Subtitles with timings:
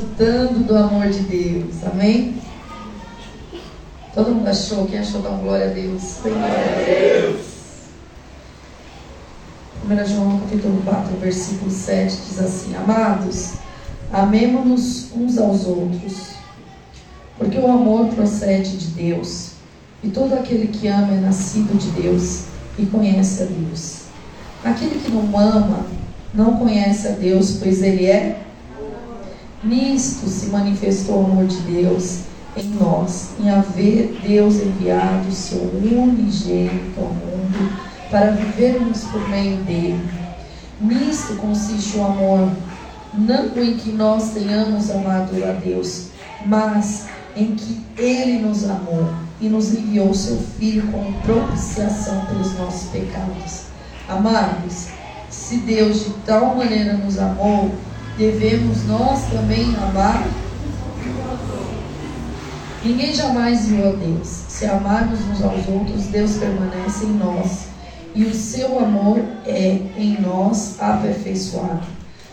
[0.00, 1.84] desfrutando do amor de Deus.
[1.84, 2.36] Amém?
[4.14, 4.86] Todo mundo achou?
[4.86, 5.20] Quem achou?
[5.20, 6.18] Dá glória a Deus.
[6.22, 7.50] Glória a Deus.
[9.84, 13.54] 1 João capítulo 4, versículo 7 diz assim: Amados,
[14.12, 16.30] amemos-nos uns aos outros,
[17.38, 19.52] porque o amor procede de Deus,
[20.02, 22.44] e todo aquele que ama é nascido de Deus
[22.78, 24.00] e conhece a Deus.
[24.62, 25.86] Aquele que não ama
[26.32, 28.49] não conhece a Deus, pois ele é.
[29.62, 32.20] Nisto se manifestou o amor de Deus
[32.56, 37.78] em nós, em haver Deus enviado o seu unigênito ao mundo
[38.10, 40.00] para vivermos por meio dele.
[40.80, 42.50] Nisto consiste o amor,
[43.12, 46.06] não em que nós tenhamos amado a Deus,
[46.46, 52.88] mas em que ele nos amou e nos enviou seu Filho como propiciação pelos nossos
[52.88, 53.64] pecados.
[54.08, 54.88] Amados,
[55.28, 57.70] se Deus de tal maneira nos amou,
[58.20, 60.28] devemos nós também amar.
[62.84, 64.28] Ninguém jamais viu a Deus.
[64.46, 67.68] Se amarmos uns aos outros, Deus permanece em nós
[68.14, 71.86] e o seu amor é em nós aperfeiçoado.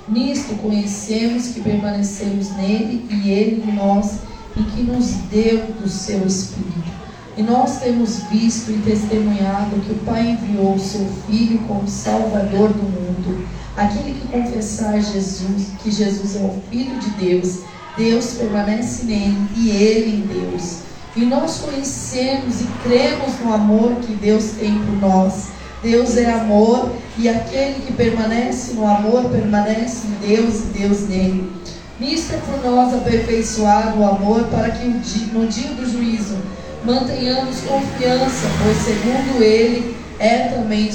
[0.09, 4.19] Nisto conhecemos que permanecemos nele e ele em nós
[4.57, 6.97] e que nos deu do seu Espírito.
[7.37, 12.73] E nós temos visto e testemunhado que o Pai enviou o seu Filho como Salvador
[12.73, 13.56] do mundo.
[13.77, 17.59] Aquele que confessar Jesus, que Jesus é o Filho de Deus,
[17.95, 20.79] Deus permanece nele e ele em Deus.
[21.15, 25.49] E nós conhecemos e cremos no amor que Deus tem por nós.
[25.83, 31.51] Deus é amor e aquele que permanece no amor permanece em Deus e Deus nele.
[31.99, 36.35] Nisto é por nós aperfeiçoado o amor para que no dia do juízo
[36.83, 40.91] mantenhamos confiança, pois segundo ele é também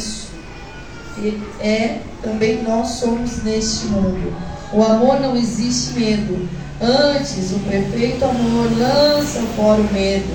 [1.60, 4.32] é também nós somos neste mundo.
[4.72, 6.48] O amor não existe medo.
[6.80, 10.34] Antes, o perfeito amor lança fora o medo.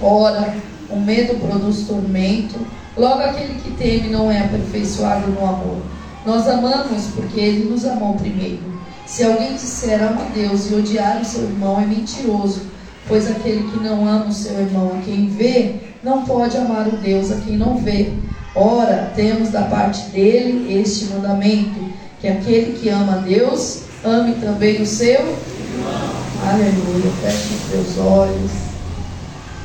[0.00, 0.54] Ora,
[0.88, 2.58] o medo produz tormento.
[2.96, 5.82] Logo, aquele que teme não é aperfeiçoado no amor.
[6.24, 8.78] Nós amamos porque ele nos amou primeiro.
[9.06, 12.78] Se alguém disser ama Deus e odiar o seu irmão, é mentiroso
[13.08, 16.96] Pois aquele que não ama o seu irmão a quem vê, não pode amar o
[16.98, 18.12] Deus a quem não vê.
[18.54, 24.80] Ora, temos da parte dele este mandamento: que aquele que ama a Deus, ame também
[24.82, 26.18] o seu irmão.
[26.46, 27.10] Aleluia.
[27.22, 28.50] Feche os teus olhos.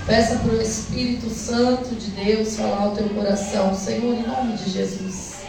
[0.05, 3.73] Peça para o Espírito Santo de Deus falar ao teu coração.
[3.73, 5.43] Senhor, em nome de Jesus.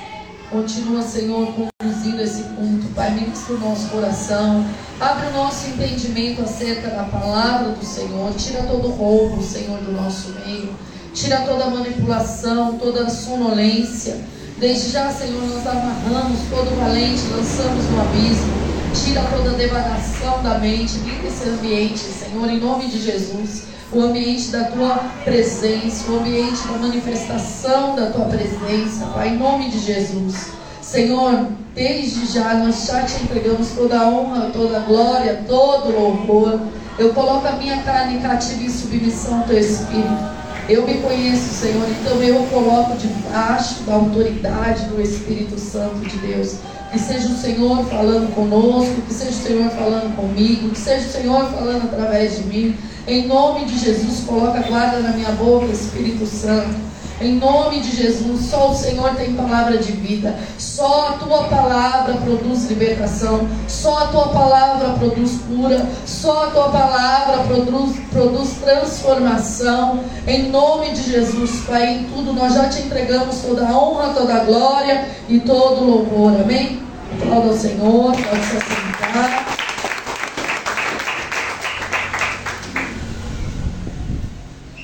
[0.50, 2.86] Continua, Senhor, conduzindo esse culto.
[2.94, 4.64] Pai, ministra o nosso coração.
[5.00, 8.32] Abre o nosso entendimento acerca da palavra do Senhor.
[8.34, 10.72] Tira todo roubo, Senhor, do nosso meio.
[11.14, 14.16] Tira toda manipulação, toda sonolência.
[14.58, 18.52] Desde já, Senhor, nós amarramos todo valente, lançamos no abismo.
[18.92, 20.98] Tira toda devagação da mente.
[20.98, 23.62] Limpa esse ambiente, Senhor, em nome de Jesus.
[23.92, 29.70] O ambiente da tua presença, o ambiente da manifestação da tua presença, Pai, em nome
[29.70, 30.48] de Jesus.
[30.82, 36.00] Senhor, desde já nós já te entregamos toda a honra, toda a glória, todo o
[36.00, 36.60] louvor.
[36.98, 40.43] Eu coloco a minha carne cativa em submissão ao teu espírito.
[40.66, 46.56] Eu me conheço, Senhor, então eu coloco debaixo da autoridade do Espírito Santo de Deus.
[46.90, 51.12] Que seja o Senhor falando conosco, que seja o Senhor falando comigo, que seja o
[51.12, 52.76] Senhor falando através de mim.
[53.06, 56.93] Em nome de Jesus, coloca a guarda na minha boca, Espírito Santo.
[57.24, 60.36] Em nome de Jesus, só o Senhor tem palavra de vida.
[60.58, 63.48] Só a tua palavra produz libertação.
[63.66, 65.86] Só a tua palavra produz cura.
[66.04, 70.04] Só a tua palavra produz, produz transformação.
[70.26, 74.34] Em nome de Jesus, Pai, em tudo nós já te entregamos toda a honra, toda
[74.34, 76.38] a glória e todo o louvor.
[76.42, 76.82] Amém?
[77.22, 79.54] Aplauda ao Senhor, pode se assentar.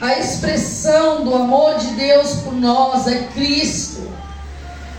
[0.01, 0.19] A
[0.91, 4.11] do amor de Deus por nós é Cristo.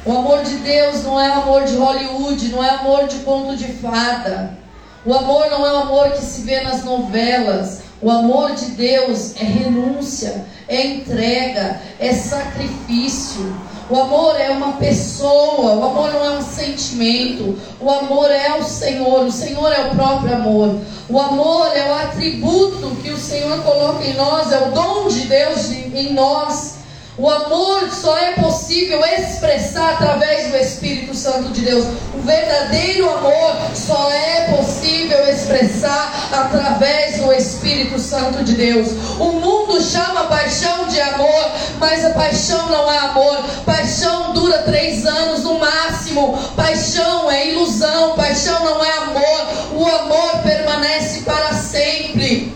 [0.06, 3.68] O amor de Deus não é amor de Hollywood, não é amor de conto de
[3.74, 4.57] fada.
[5.06, 7.82] O amor não é o amor que se vê nas novelas.
[8.02, 13.53] O amor de Deus é renúncia, é entrega, é sacrifício.
[13.91, 17.59] O amor é uma pessoa, o amor não é um sentimento.
[17.78, 20.79] O amor é o Senhor, o Senhor é o próprio amor.
[21.09, 25.28] O amor é o atributo que o Senhor coloca em nós, é o dom de
[25.28, 26.80] Deus em nós.
[27.17, 31.85] O amor só é possível expressar através do Espírito Santo de Deus.
[32.16, 38.87] O verdadeiro amor só é possível expressar através do Espírito Santo de Deus.
[39.19, 43.43] O mundo chama paixão de amor, mas a paixão não é amor.
[43.66, 46.37] Paixão dura três anos no máximo.
[46.55, 48.16] Paixão é ilusão.
[48.16, 49.47] Paixão não é amor.
[49.73, 52.55] O amor permanece para sempre.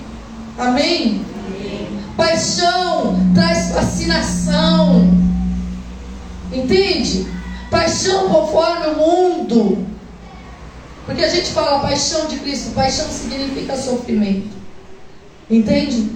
[0.58, 1.35] Amém?
[2.18, 5.10] Paixão traz fascinação.
[6.52, 7.28] Entende?
[7.70, 9.86] Paixão conforme o mundo.
[11.06, 14.56] Porque a gente fala paixão de Cristo, paixão significa sofrimento.
[15.50, 16.12] Entende?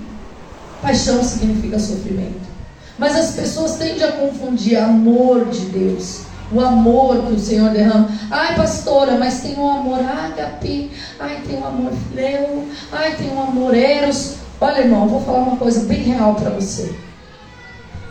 [0.82, 2.50] Paixão significa sofrimento.
[2.98, 6.22] Mas as pessoas tendem a confundir amor de Deus.
[6.52, 8.10] O amor que o Senhor derrama.
[8.32, 10.92] Ai, pastora, mas tem um amor ágape.
[11.20, 12.68] Ai, tem um amor fileu.
[12.92, 14.36] Ai, tem um amor eros.
[14.62, 16.94] Olha, irmão, vou falar uma coisa bem real para você.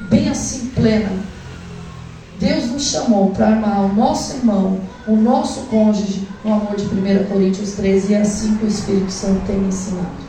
[0.09, 1.11] Bem assim, plena.
[2.39, 7.25] Deus nos chamou para amar o nosso irmão, o nosso cônjuge, no amor de 1
[7.27, 10.29] Coríntios 13, e é assim que o Espírito Santo tem me ensinado.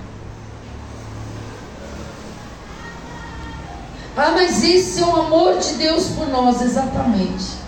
[4.18, 7.60] Ah, mas esse é o amor de Deus por nós, exatamente.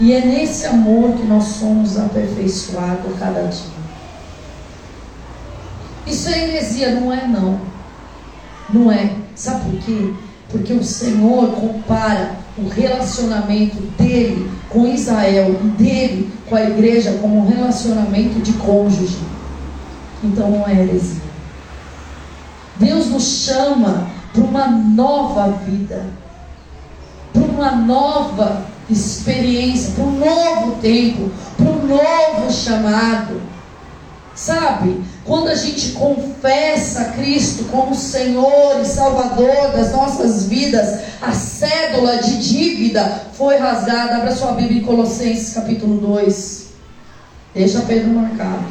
[0.00, 3.81] E é nesse amor que nós somos aperfeiçoados cada dia.
[6.06, 7.60] Isso é heresia, não é não.
[8.72, 9.10] Não é.
[9.34, 10.12] Sabe por quê?
[10.50, 17.38] Porque o Senhor compara o relacionamento dele com Israel e dele com a igreja como
[17.38, 19.18] um relacionamento de cônjuge.
[20.22, 21.22] Então não é heresia.
[22.76, 26.06] Deus nos chama para uma nova vida,
[27.32, 33.40] para uma nova experiência, para um novo tempo, para um novo chamado.
[34.34, 35.02] Sabe?
[35.24, 42.38] Quando a gente confessa Cristo como Senhor e Salvador das nossas vidas, a cédula de
[42.38, 44.16] dívida foi rasgada.
[44.16, 46.66] Abra sua Bíblia em Colossenses capítulo 2.
[47.54, 48.64] Deixa Pedro marcado.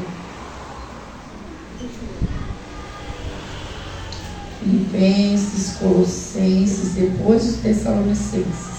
[4.59, 8.71] Filipenses, Colossenses, depois os Tessalonicenses.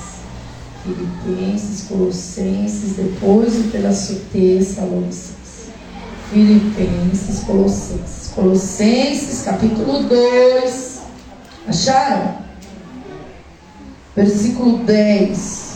[0.84, 3.70] Filipenses, Colossenses, depois o
[4.30, 5.41] Tessalonicenses.
[6.32, 8.30] Filipenses, Colossenses.
[8.34, 11.02] Colossenses, capítulo 2.
[11.68, 12.36] Acharam?
[14.16, 15.72] Versículo 10.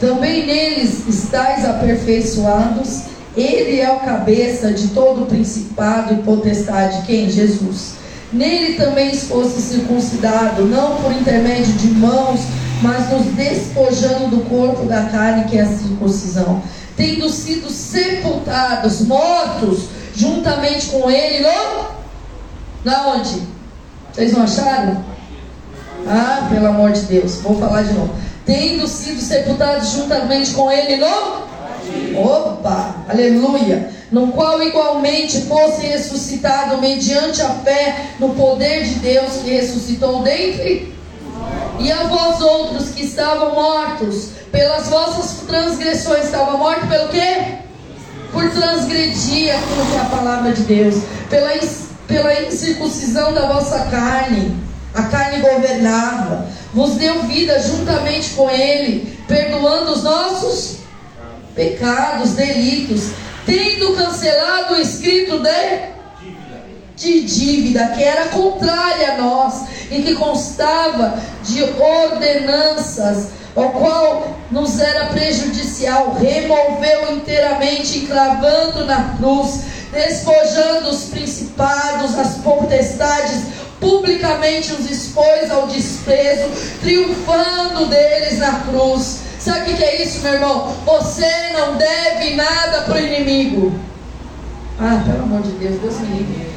[0.00, 3.02] Também neles estáis aperfeiçoados,
[3.36, 7.06] ele é o cabeça de todo principado e potestade.
[7.06, 7.30] Quem?
[7.30, 7.94] Jesus.
[8.32, 12.40] Nele também fosse circuncidado, não por intermédio de mãos,
[12.80, 16.62] mas nos despojando do corpo da carne, que é a circuncisão
[16.96, 19.84] tendo sido sepultados, mortos,
[20.14, 22.02] juntamente com ele no.
[22.84, 23.42] Na onde?
[24.12, 25.04] Vocês não acharam?
[26.06, 28.14] Ah, pelo amor de Deus, vou falar de novo.
[28.44, 31.52] Tendo sido sepultados juntamente com ele no.
[32.18, 33.90] Opa, aleluia.
[34.10, 40.92] No qual igualmente fosse ressuscitado mediante a fé no poder de Deus que ressuscitou dentre.
[41.78, 47.58] E a vós outros que estavam mortos pelas vossas transgressões estava morto pelo quê?
[48.30, 51.50] Por transgredir aquilo que é a palavra de Deus, pela,
[52.06, 54.56] pela incircuncisão da vossa carne.
[54.94, 60.76] A carne governava, vos deu vida juntamente com Ele, perdoando os nossos
[61.54, 63.10] pecados, delitos,
[63.46, 65.92] tendo cancelado o escrito de
[67.02, 74.80] de dívida que era contrária a nós e que constava de ordenanças o qual nos
[74.80, 79.60] era prejudicial, removeu inteiramente, encravando na cruz,
[79.92, 83.42] despojando os principados, as potestades,
[83.78, 86.48] publicamente os expôs ao desprezo,
[86.80, 89.18] triunfando deles na cruz.
[89.38, 90.74] Sabe o que é isso, meu irmão?
[90.86, 93.74] Você não deve nada para o inimigo.
[94.80, 96.52] Ah, pelo amor de Deus, Deus me livre.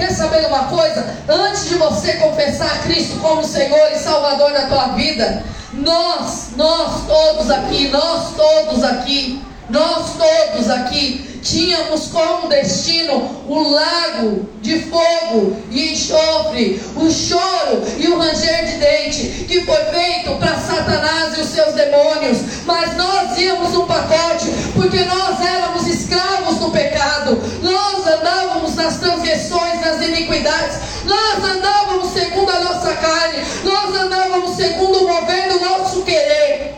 [0.00, 1.06] Quer saber uma coisa?
[1.28, 5.42] Antes de você confessar Cristo como Senhor e Salvador da tua vida,
[5.74, 14.48] nós, nós todos aqui, nós todos aqui, nós todos aqui tínhamos como destino o lago
[14.60, 20.56] de fogo e enxofre, o choro e o ranger de dente, que foi feito para
[20.56, 22.38] Satanás e os seus demônios.
[22.66, 29.80] Mas nós íamos no pacote, porque nós éramos escravos do pecado, nós andávamos nas transgressões,
[29.80, 36.02] nas iniquidades, nós andávamos segundo a nossa carne, nós andávamos segundo o mover do nosso
[36.02, 36.74] querer.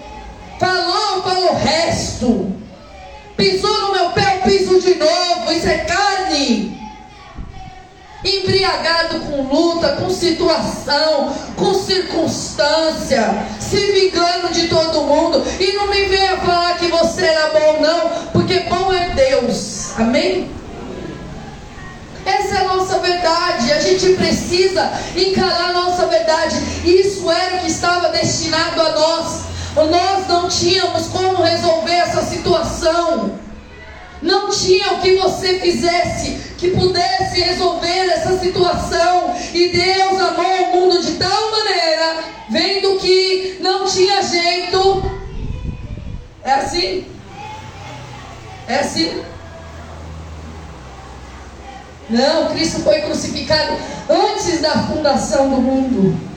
[0.59, 2.62] Falou para o resto.
[3.37, 5.53] Pisou no meu pé, eu piso de novo.
[5.53, 6.81] Isso é carne.
[8.25, 15.43] Embriagado com luta, com situação, com circunstância, se vingando de todo mundo.
[15.59, 19.99] E não me venha falar que você era bom, não, porque bom é Deus.
[19.99, 20.51] Amém?
[22.25, 23.73] Essa é a nossa verdade.
[23.73, 26.57] A gente precisa encarar a nossa verdade.
[26.85, 29.41] Isso era o que estava destinado a nós.
[29.75, 33.39] Nós não tínhamos como resolver essa situação.
[34.53, 39.35] tinha o que você fizesse que pudesse resolver essa situação.
[39.53, 45.03] E Deus amou o mundo de tal maneira, vendo que não tinha jeito.
[46.45, 47.07] É assim?
[48.69, 49.23] É assim?
[52.09, 53.77] Não, Cristo foi crucificado
[54.09, 56.32] antes da fundação do mundo.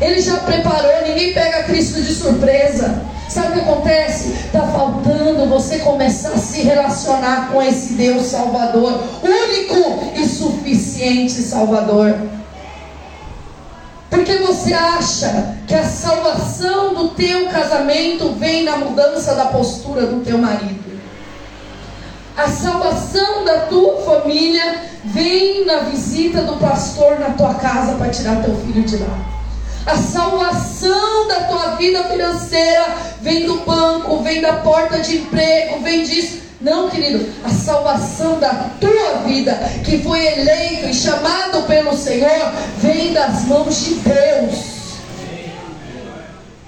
[0.00, 3.02] Ele já preparou, ninguém pega Cristo de surpresa.
[3.28, 4.30] Sabe o que acontece?
[4.30, 12.16] Está faltando você começar a se relacionar com esse Deus Salvador, único e suficiente Salvador.
[14.08, 20.24] Porque você acha que a salvação do teu casamento vem na mudança da postura do
[20.24, 20.98] teu marido.
[22.36, 28.42] A salvação da tua família vem na visita do pastor na tua casa para tirar
[28.42, 29.37] teu filho de lá.
[29.86, 36.04] A salvação da tua vida financeira vem do banco, vem da porta de emprego, vem
[36.04, 36.38] disso.
[36.60, 39.54] Não, querido, a salvação da tua vida,
[39.84, 44.77] que foi eleito e chamado pelo Senhor, vem das mãos de Deus.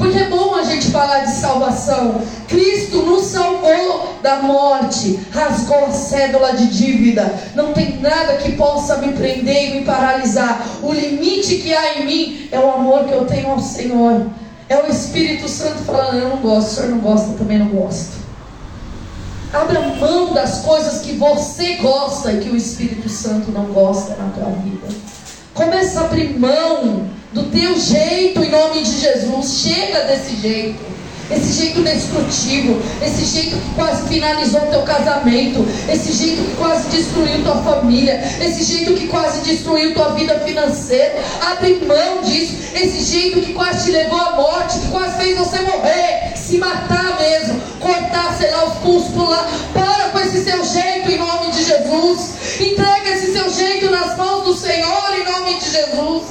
[0.01, 2.23] Porque é bom a gente falar de salvação.
[2.49, 7.31] Cristo nos salvou da morte, rasgou a cédula de dívida.
[7.55, 10.67] Não tem nada que possa me prender e me paralisar.
[10.83, 14.27] O limite que há em mim é o amor que eu tenho ao Senhor.
[14.71, 18.21] É o Espírito Santo falando: Eu não gosto, o Senhor não gosta, também não gosto.
[19.53, 24.31] Abra mão das coisas que você gosta e que o Espírito Santo não gosta na
[24.31, 24.89] tua vida.
[25.55, 29.61] Começa a abrir mão do teu jeito em nome de Jesus.
[29.63, 31.00] Chega desse jeito.
[31.31, 37.43] Esse jeito destrutivo, esse jeito que quase finalizou teu casamento, esse jeito que quase destruiu
[37.45, 41.23] tua família, esse jeito que quase destruiu tua vida financeira.
[41.41, 45.61] Abre mão disso, esse jeito que quase te levou à morte, que quase fez você
[45.61, 49.49] morrer, se matar mesmo, cortar, sei lá, os pulsos, pular.
[49.73, 52.61] Para com esse seu jeito em nome de Jesus.
[52.61, 56.23] Entrega esse seu jeito nas mãos do Senhor em nome de Jesus.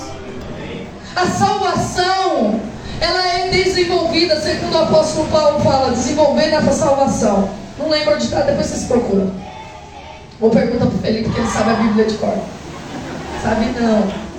[1.15, 2.60] A salvação,
[3.01, 7.50] ela é desenvolvida, segundo o apóstolo Paulo fala, desenvolvendo essa salvação.
[7.77, 9.32] Não lembro onde está, depois vocês procuram.
[10.39, 12.38] Vou perguntar para o Felipe, que ele sabe a Bíblia de cor.
[13.41, 14.29] Sabe não.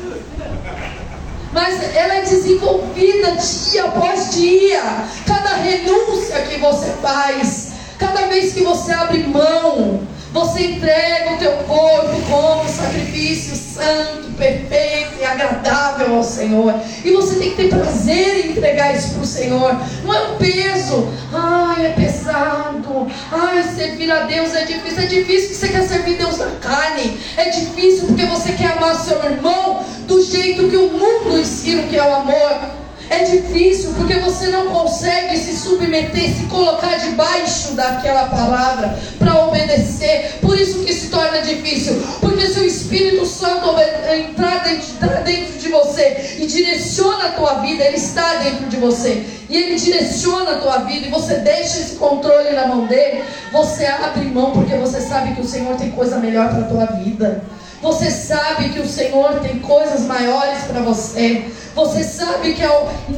[1.53, 4.83] Mas ela é desenvolvida dia após dia.
[5.27, 10.01] Cada renúncia que você faz, cada vez que você abre mão,
[10.33, 16.75] você entrega o teu corpo como sacrifício santo, perfeito e agradável ao Senhor.
[17.05, 19.77] E você tem que ter prazer em entregar isso para o Senhor.
[20.05, 21.09] Não é um peso.
[21.33, 23.07] Ai, é pesado.
[23.33, 25.03] Ai, servir a Deus é difícil.
[25.03, 27.19] É difícil porque você quer servir Deus na carne.
[27.37, 31.97] É difícil porque você quer amar seu irmão do jeito que o mundo ensina que
[31.97, 32.81] é o amor.
[33.11, 40.39] É difícil porque você não consegue se submeter, se colocar debaixo daquela palavra para obedecer.
[40.41, 42.01] Por isso que se torna difícil.
[42.21, 43.75] Porque se o Espírito Santo
[44.15, 44.87] entrar dentro,
[45.25, 49.27] dentro de você e direciona a tua vida, ele está dentro de você.
[49.49, 53.87] E ele direciona a tua vida e você deixa esse controle na mão dele, você
[53.87, 57.43] abre mão porque você sabe que o Senhor tem coisa melhor para a tua vida.
[57.83, 61.51] Você sabe que o Senhor tem coisas maiores para você.
[61.75, 62.63] Você sabe que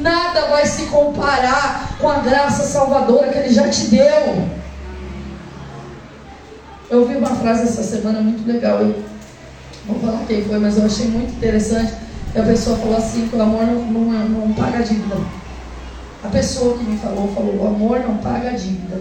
[0.01, 4.49] nada vai se comparar com a graça salvadora que Ele já te deu.
[6.89, 8.81] Eu ouvi uma frase essa semana muito legal.
[8.83, 9.05] Eu
[9.87, 11.95] vou falar quem foi, mas eu achei muito interessante.
[12.33, 15.17] E a pessoa falou assim: que o amor não, não, não paga a dívida.
[16.23, 19.01] A pessoa que me falou, falou: o amor não paga a dívida.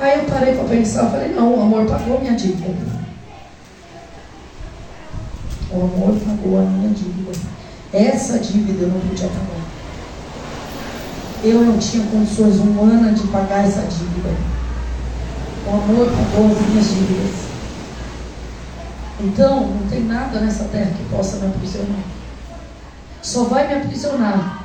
[0.00, 3.01] Aí eu parei para pensar, falei: não, o amor pagou minha dívida.
[5.72, 7.32] O amor pagou a minha dívida.
[7.92, 9.62] Essa dívida eu não podia pagar.
[11.42, 14.30] Eu não tinha condições humanas de pagar essa dívida.
[15.66, 17.34] O amor pagou as minhas dívidas.
[19.20, 22.02] Então, não tem nada nessa terra que possa me aprisionar.
[23.22, 24.62] Só vai me aprisionar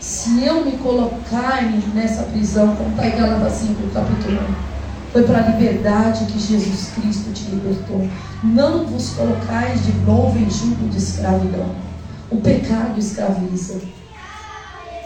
[0.00, 1.62] se eu me colocar
[1.94, 4.77] nessa prisão, como está em Gálatas 5, capítulo 1.
[5.12, 8.06] Foi para a liberdade que Jesus Cristo te libertou.
[8.44, 11.74] Não vos colocais de novo em jugo de escravidão.
[12.30, 13.80] O pecado escraviza.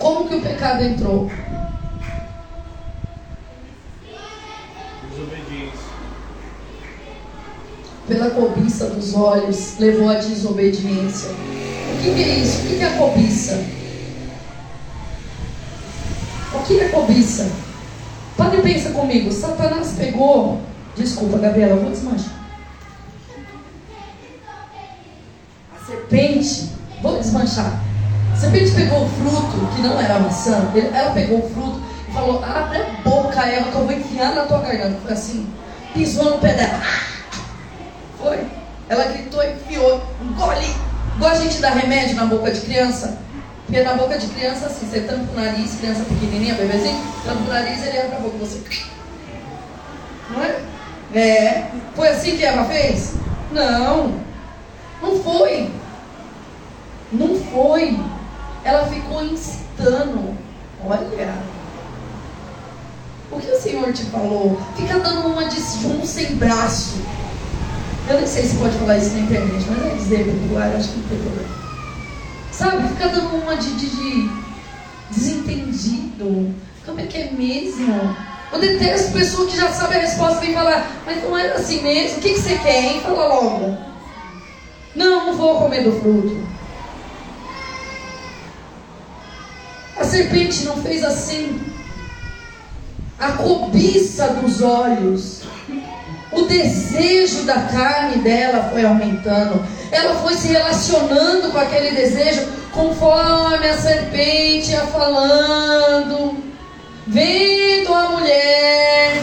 [0.00, 1.30] Como que o pecado entrou?
[5.08, 5.92] Desobediência.
[8.08, 11.30] Pela cobiça dos olhos, levou à desobediência.
[11.30, 12.62] O que, que é isso?
[12.62, 13.64] O que, que é a cobiça?
[16.52, 17.71] O que é cobiça?
[18.36, 19.30] Padre, pensa comigo.
[19.30, 20.60] Satanás pegou.
[20.96, 22.32] Desculpa, Gabriela, eu vou desmanchar.
[25.74, 26.70] A serpente.
[27.02, 27.80] Vou desmanchar.
[28.32, 30.70] A serpente pegou o fruto, que não era maçã.
[30.94, 34.44] Ela pegou o fruto e falou: Abre a boca, Eva, que eu vou enfiar na
[34.44, 34.98] tua garganta.
[35.02, 35.46] Foi assim.
[35.94, 36.80] pisou no pé dela.
[38.20, 38.46] Foi.
[38.88, 40.02] Ela gritou e enfiou.
[40.22, 40.74] Engole.
[41.16, 43.18] Igual a gente dá remédio na boca de criança.
[43.72, 47.48] Porque na boca de criança, assim, você tampa o nariz, criança pequenininha, bebezinho, tampa o
[47.48, 48.36] nariz, ele entra a boca.
[48.36, 48.60] Você.
[50.28, 50.60] Não é?
[51.14, 51.70] É.
[51.96, 53.14] Foi assim que Eva fez?
[53.50, 54.12] Não.
[55.00, 55.70] Não foi.
[57.12, 57.98] Não foi.
[58.62, 60.36] Ela ficou incitando.
[60.84, 61.34] Olha.
[63.30, 64.60] O que o Senhor te falou?
[64.76, 67.00] Fica dando uma de João sem braço.
[68.06, 70.98] Eu nem sei se pode falar isso na internet, mas é dizer popular, acho que
[70.98, 71.61] não tem problema.
[72.62, 72.88] Sabe?
[72.90, 74.30] Fica dando uma de, de, de
[75.10, 76.54] desentendido.
[76.86, 78.16] Como é que é mesmo?
[78.52, 82.18] Eu detesto pessoa que já sabe a resposta e falar, mas não era assim mesmo.
[82.18, 83.00] O que, que você quer, hein?
[83.00, 83.78] Fala logo.
[84.94, 86.46] Não, não vou comer do fruto.
[89.96, 91.60] A serpente não fez assim.
[93.18, 95.41] A cobiça dos olhos,
[96.32, 99.64] o desejo da carne dela foi aumentando.
[99.90, 106.36] Ela foi se relacionando com aquele desejo conforme a serpente ia falando.
[107.06, 109.22] Vendo a mulher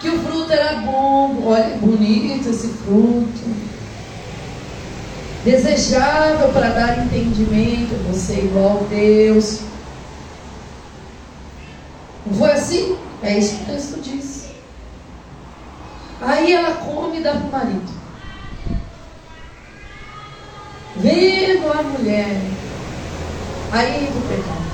[0.00, 1.42] que o fruto era bom.
[1.46, 3.70] Olha, bonito esse fruto
[5.44, 9.60] desejável para dar entendimento, você é igual a Deus.
[12.26, 12.96] Não foi assim?
[13.22, 14.39] É isso que o texto diz.
[16.20, 18.00] Aí ela come e dá para o marido.
[20.96, 22.40] Vendo a mulher.
[23.72, 24.70] Aí entra o pecado.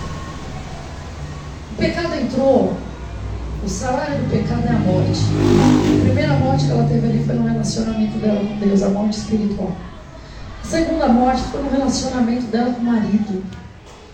[1.72, 2.76] O pecado entrou.
[3.64, 5.20] O salário do pecado é a morte.
[5.98, 9.18] A primeira morte que ela teve ali foi no relacionamento dela com Deus, a morte
[9.18, 9.72] espiritual.
[10.62, 13.44] A segunda morte foi no relacionamento dela com o marido.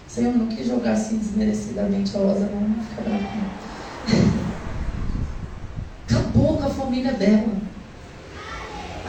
[0.06, 3.61] Senhor, não quis jogar assim desmerecidamente a Rosa, não, não fica bravo não.
[6.12, 7.48] Acabou com a família dela.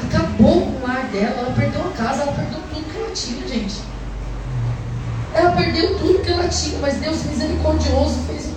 [0.05, 1.35] Acabou com o lar dela.
[1.39, 3.75] Ela perdeu a casa, ela perdeu tudo que ela tinha, gente.
[5.33, 8.49] Ela perdeu tudo que ela tinha, mas Deus misericordioso fez,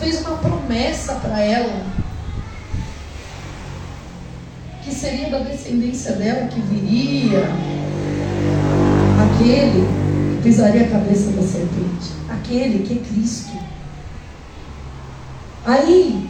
[0.00, 1.86] fez uma promessa para ela.
[4.82, 7.44] Que seria da descendência dela que viria
[9.22, 9.86] aquele
[10.36, 13.52] que pisaria a cabeça da serpente, aquele que é Cristo.
[15.64, 16.28] Aí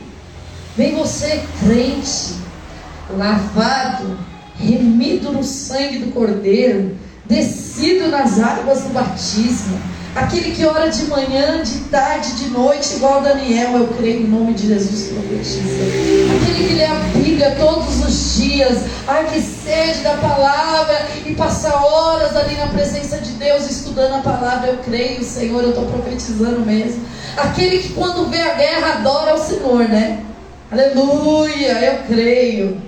[0.76, 2.36] vem você, crente,
[3.16, 4.18] lavado,
[4.58, 9.78] remido no sangue do Cordeiro, descido nas águas do batismo
[10.14, 14.52] Aquele que ora de manhã, de tarde, de noite, igual Daniel, eu creio em nome
[14.52, 15.84] de Jesus profetiza.
[16.36, 21.74] Aquele que lê a Bíblia todos os dias, ai que sede da palavra e passa
[21.74, 26.60] horas ali na presença de Deus estudando a palavra, eu creio, Senhor, eu estou profetizando
[26.60, 27.02] mesmo.
[27.38, 30.20] Aquele que quando vê a guerra adora o Senhor, né?
[30.72, 32.80] Aleluia, eu creio.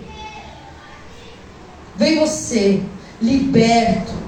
[1.96, 2.82] Vem você,
[3.20, 4.24] liberto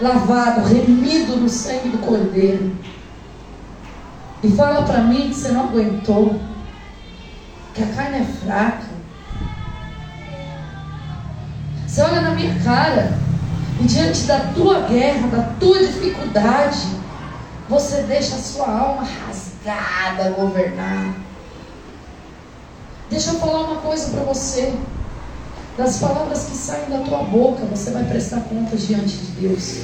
[0.00, 2.74] lavado, remido no sangue do Cordeiro.
[4.42, 6.40] E fala para mim que você não aguentou,
[7.74, 8.88] que a carne é fraca.
[11.86, 13.18] Você olha na minha cara
[13.80, 16.86] e diante da tua guerra, da tua dificuldade,
[17.68, 21.29] você deixa a sua alma rasgada governar.
[23.10, 24.72] Deixa eu falar uma coisa para você.
[25.76, 29.78] Das palavras que saem da tua boca, você vai prestar contas diante de Deus.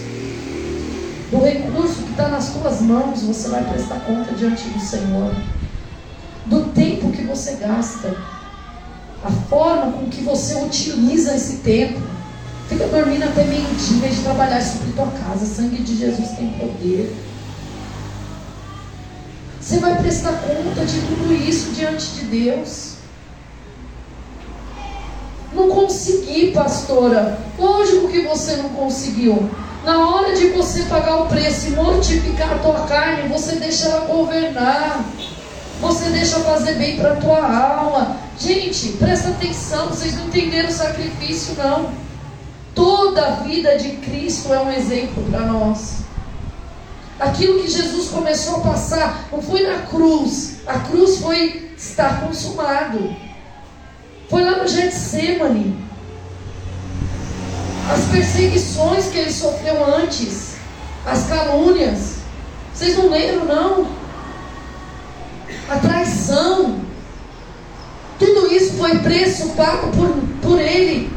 [1.31, 5.35] Do recurso que está nas tuas mãos, você vai prestar conta diante do Senhor.
[6.47, 8.17] Do tempo que você gasta,
[9.25, 12.01] a forma com que você utiliza esse tempo.
[12.69, 15.47] Fica dormindo até meio-dia em vez de trabalhar e suprir tua casa.
[15.47, 17.13] Sangue de Jesus tem poder.
[19.61, 22.96] Você vai prestar conta de tudo isso diante de Deus.
[25.57, 27.39] Não consegui, pastora.
[27.59, 29.49] Lógico que você não conseguiu.
[29.83, 34.07] Na hora de você pagar o preço e mortificar a tua carne, você deixa ela
[34.07, 35.03] governar.
[35.81, 38.17] Você deixa fazer bem para a tua alma.
[38.39, 41.91] Gente, presta atenção, vocês não entenderam o sacrifício, não.
[42.75, 46.01] Toda a vida de Cristo é um exemplo para nós.
[47.19, 50.59] Aquilo que Jesus começou a passar não foi na cruz.
[50.67, 53.17] A cruz foi estar consumado.
[54.29, 55.77] Foi lá no Getsemane.
[57.93, 60.57] As perseguições que ele sofreu antes,
[61.05, 62.17] as calúnias.
[62.75, 63.89] Vocês não lembram, não?
[65.69, 66.81] A traição.
[68.19, 70.09] Tudo isso foi preço pago por,
[70.43, 71.15] por ele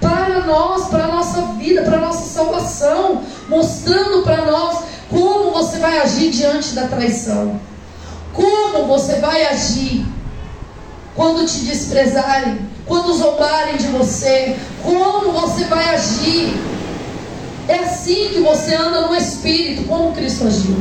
[0.00, 5.78] para nós, para a nossa vida, para a nossa salvação, mostrando para nós como você
[5.78, 7.60] vai agir diante da traição,
[8.32, 10.04] como você vai agir
[11.14, 16.54] Quando te desprezarem, quando zombarem de você, como você vai agir?
[17.68, 20.76] É assim que você anda no Espírito, como Cristo agiu.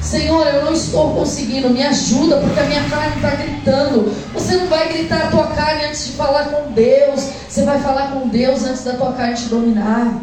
[0.00, 4.12] Senhor, eu não estou conseguindo, me ajuda, porque a minha carne está gritando.
[4.34, 7.20] Você não vai gritar a tua carne antes de falar com Deus.
[7.48, 10.22] Você vai falar com Deus antes da tua carne te dominar.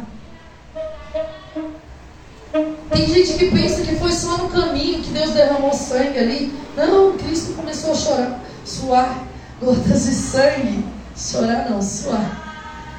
[2.92, 6.54] Tem gente que pensa que foi só no caminho que Deus derramou sangue ali.
[6.76, 9.24] Não, Cristo começou a chorar, suar
[9.62, 10.86] gotas de sangue.
[11.16, 12.48] Chorar não, suar.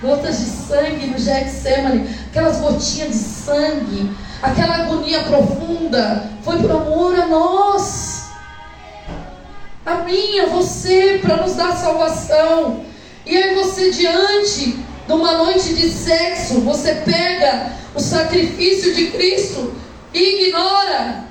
[0.03, 4.11] Gotas de sangue no Getsemane, aquelas gotinhas de sangue
[4.43, 8.31] aquela agonia profunda, foi por amor a nós,
[9.85, 12.85] a mim, a você, para nos dar salvação.
[13.27, 19.75] E aí você, diante de uma noite de sexo, você pega o sacrifício de Cristo
[20.15, 21.30] e ignora.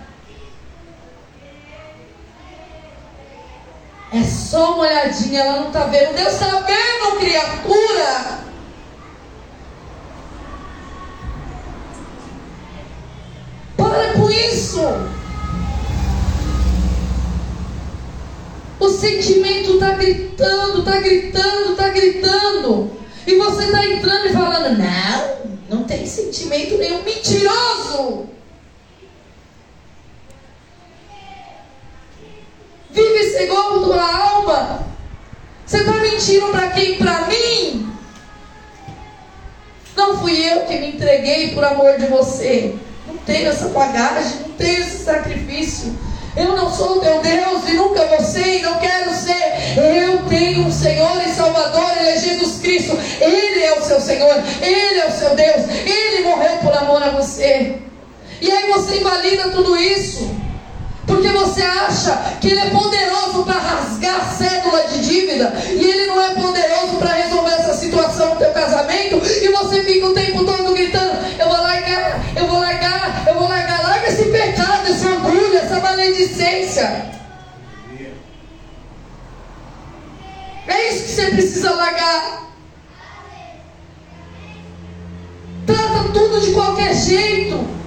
[4.11, 6.15] É só uma olhadinha, ela não está vendo.
[6.15, 8.39] Deus está vendo, criatura.
[13.77, 14.81] Para com isso.
[18.79, 22.91] O sentimento está gritando, está gritando, está gritando.
[23.27, 27.03] E você está entrando e falando: Não, não tem sentimento nenhum.
[27.03, 28.38] Mentiroso.
[33.07, 34.87] Vive segundo tua alma.
[35.65, 36.97] Você está mentindo para quem?
[36.97, 37.93] Para mim?
[39.95, 42.75] Não fui eu que me entreguei por amor de você
[43.09, 45.97] não tenho essa bagagem, não tenho esse sacrifício.
[46.37, 49.77] Eu não sou teu Deus e nunca vou ser e não quero ser.
[49.77, 52.97] Eu tenho um Senhor e Salvador, Ele é Jesus Cristo.
[53.19, 55.67] Ele é o seu Senhor, Ele é o seu Deus.
[55.85, 57.77] Ele morreu por amor a você.
[58.39, 60.29] E aí você invalida tudo isso.
[61.09, 65.51] Porque você acha que Ele é poderoso para rasgar cédula de dívida.
[65.71, 69.15] E Ele não é poderoso para resolver essa situação no teu casamento.
[69.15, 73.49] E você fica o tempo todo gritando: Eu vou largar, eu vou largar, eu vou
[73.49, 73.81] largar.
[73.81, 77.09] Larga esse pecado, esse orgulho, essa maledicência.
[80.67, 82.43] É isso que você precisa largar.
[85.65, 87.78] Trata tudo de qualquer jeito.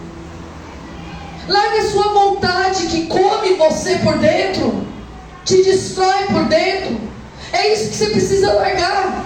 [1.49, 4.87] Larga a sua vontade que come você por dentro,
[5.45, 7.01] te destrói por dentro.
[7.53, 9.25] É isso que você precisa largar.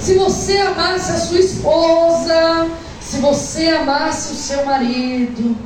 [0.00, 5.56] Se você amasse a sua esposa, se você amasse o seu marido,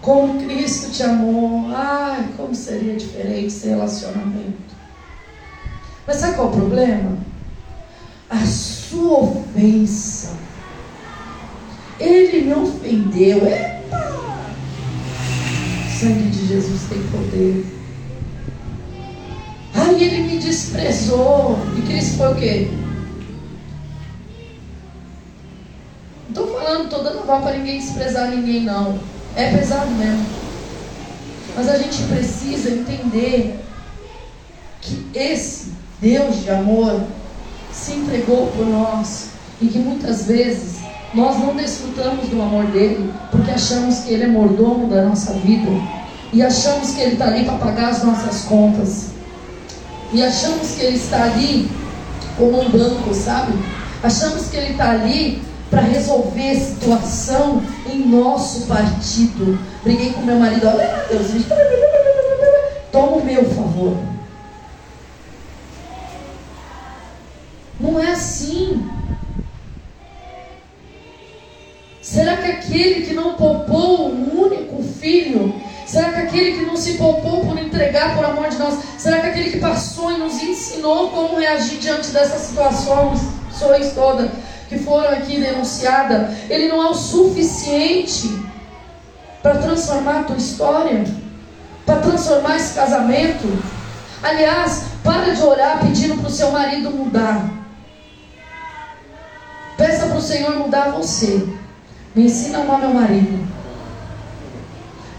[0.00, 4.74] como Cristo te amou, ai, como seria diferente esse relacionamento.
[6.06, 7.18] Mas sabe qual é o problema?
[8.30, 10.44] A sua ofensa
[12.04, 13.46] ele me ofendeu.
[13.46, 14.54] Epa!
[15.86, 17.66] O sangue de Jesus tem poder.
[19.74, 21.58] Ai, ele me desprezou.
[21.76, 22.70] E Cristo foi o quê?
[26.34, 28.98] Não estou falando toda aval para ninguém desprezar ninguém, não.
[29.34, 30.26] É pesado mesmo.
[31.56, 33.60] Mas a gente precisa entender
[34.80, 37.02] que esse Deus de amor
[37.72, 40.83] se entregou por nós e que muitas vezes
[41.14, 45.70] nós não desfrutamos do amor dele porque achamos que ele é mordomo da nossa vida
[46.32, 49.10] e achamos que ele está ali para pagar as nossas contas
[50.12, 51.70] e achamos que ele está ali
[52.36, 53.52] como um banco, sabe?
[54.02, 59.58] Achamos que ele está ali para resolver a situação em nosso partido.
[59.82, 61.46] Briguei com meu marido, olha Deus,
[62.92, 63.96] toma o meu favor.
[67.80, 68.88] Não é assim.
[72.04, 75.54] Será que aquele que não poupou um único filho?
[75.86, 78.78] Será que aquele que não se poupou por entregar por amor de nós?
[78.98, 83.20] Será que aquele que passou e nos ensinou como reagir diante dessas situações
[83.94, 84.30] todas
[84.68, 88.38] que foram aqui denunciadas, ele não é o suficiente
[89.42, 91.04] para transformar a tua história?
[91.86, 93.46] Para transformar esse casamento?
[94.22, 97.50] Aliás, para de orar pedindo para o seu marido mudar.
[99.78, 101.63] Peça para o Senhor mudar você.
[102.14, 103.44] Me ensina a amar meu marido.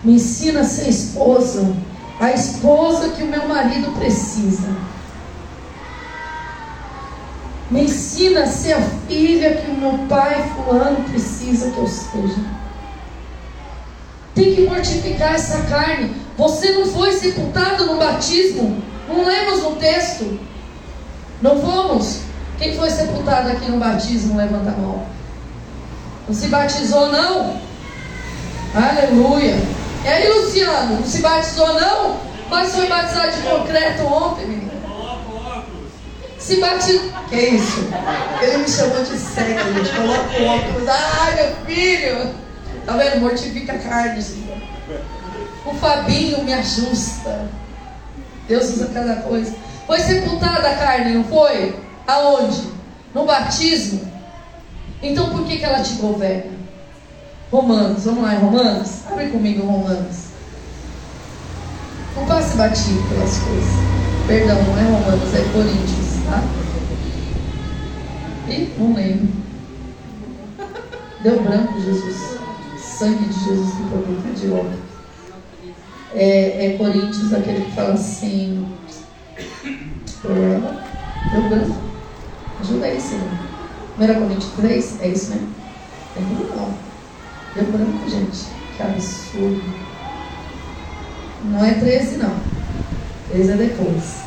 [0.03, 1.75] Me ensina a ser esposa.
[2.19, 4.69] A esposa que o meu marido precisa.
[7.69, 12.45] Me ensina a ser a filha que o meu pai fulano precisa que eu seja.
[14.33, 16.13] Tem que mortificar essa carne.
[16.37, 18.81] Você não foi sepultado no batismo.
[19.09, 20.39] Não lemos no texto.
[21.41, 22.21] Não fomos?
[22.57, 24.37] Quem foi sepultado aqui no batismo?
[24.37, 25.14] Levanta a mão.
[26.27, 27.59] Não se batizou, não?
[28.73, 29.55] Aleluia.
[30.03, 32.17] E aí, Luciano, não se batizou, não?
[32.49, 34.71] Quase foi batizado de concreto ontem, menino.
[36.37, 36.99] Se bate.
[37.29, 37.87] Que isso?
[38.41, 39.89] Ele me chamou de cega, gente.
[39.95, 40.89] Coloca óculos.
[40.89, 42.35] Ai, meu filho!
[42.85, 43.21] Tá vendo?
[43.21, 44.57] Mortifica a carne, Senhor.
[45.65, 47.49] O Fabinho me ajusta.
[48.47, 49.55] Deus usa cada coisa.
[49.87, 51.79] Foi sepultada a carne, não foi?
[52.05, 52.61] Aonde?
[53.13, 54.14] No batismo.
[55.01, 56.51] Então por que, que ela te governa?
[57.51, 59.01] Romanos, vamos lá Romanos?
[59.09, 60.25] Abre comigo Romanos.
[62.15, 63.71] Não passe batido pelas coisas.
[64.27, 66.43] Perdão, não é Romanos, é Coríntios, tá?
[68.49, 69.27] Ih, não lembro.
[71.21, 72.39] Deu branco, Jesus.
[72.79, 74.77] Sangue de Jesus que tá de volta.
[76.13, 78.67] É, é Coríntios, aquele que fala assim.
[80.23, 81.75] Deu branco.
[82.61, 83.54] Ajuda aí, Senhor.
[83.97, 85.47] 1 Coríntios 3, é isso mesmo?
[86.17, 86.73] É não.
[87.55, 88.45] Deu branco, gente.
[88.75, 89.63] Que absurdo.
[91.45, 92.35] Não é 13, não.
[93.31, 94.23] 13 é depois.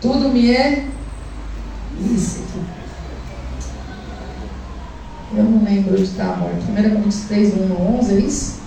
[0.00, 0.86] Tudo me é
[1.98, 2.60] lícito.
[5.36, 6.70] Eu não lembro onde está a morte.
[6.70, 8.60] 1 Coríntios 3, 1 a 11, é isso?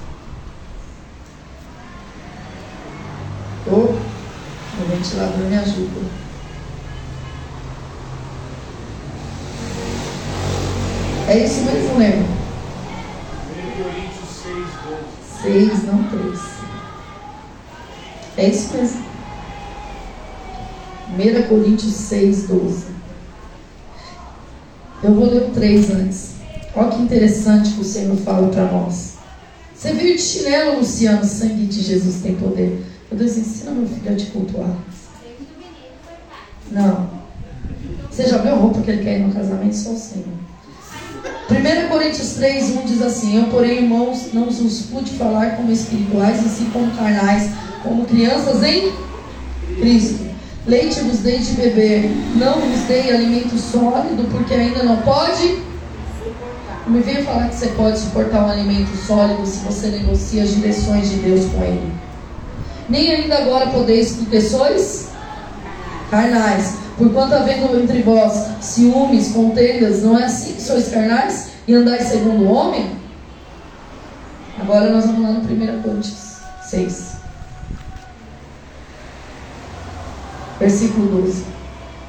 [3.67, 6.16] Oh, o ventilador me ajuda.
[11.27, 12.25] É isso mesmo, lembro.
[13.51, 14.55] 1 Coríntios 6,
[15.43, 15.69] 12.
[15.69, 16.39] 6, não 3.
[18.37, 19.05] É isso mesmo.
[21.43, 22.85] 1 Coríntios 6, 12.
[25.03, 26.35] Eu vou ler o 3 antes.
[26.73, 29.17] Olha que interessante que o Senhor fala para nós.
[29.75, 32.85] Você veio de chinelo, Luciano, sangue de Jesus tem poder.
[33.11, 34.77] Eu Deus, ensina meu filho a te cultuar.
[36.71, 37.09] Não.
[38.09, 39.75] Você já viu a roupa que ele quer ir no casamento?
[39.75, 40.46] Só o Senhor.
[41.49, 46.45] 1 Coríntios 3, 1 diz assim: Eu, porém, irmãos, não os pude falar como espirituais,
[46.45, 47.51] e sim como carnais,
[47.81, 48.91] como crianças em
[49.79, 50.27] Cristo.
[50.65, 55.63] Leite vos dei de beber, não vos dei alimento sólido, porque ainda não pode.
[56.85, 60.53] Não me venha falar que você pode suportar um alimento sólido se você negocia as
[60.53, 61.91] direções de Deus com Ele.
[62.89, 65.09] Nem ainda agora podeis, porque sois
[66.09, 66.86] carnais.
[66.97, 72.43] Porquanto havendo entre vós ciúmes, contendas, não é assim que sois carnais e andais segundo
[72.43, 72.97] o homem?
[74.59, 77.17] Agora nós vamos lá no 1 Coríntios 6.
[80.59, 81.43] Versículo 12.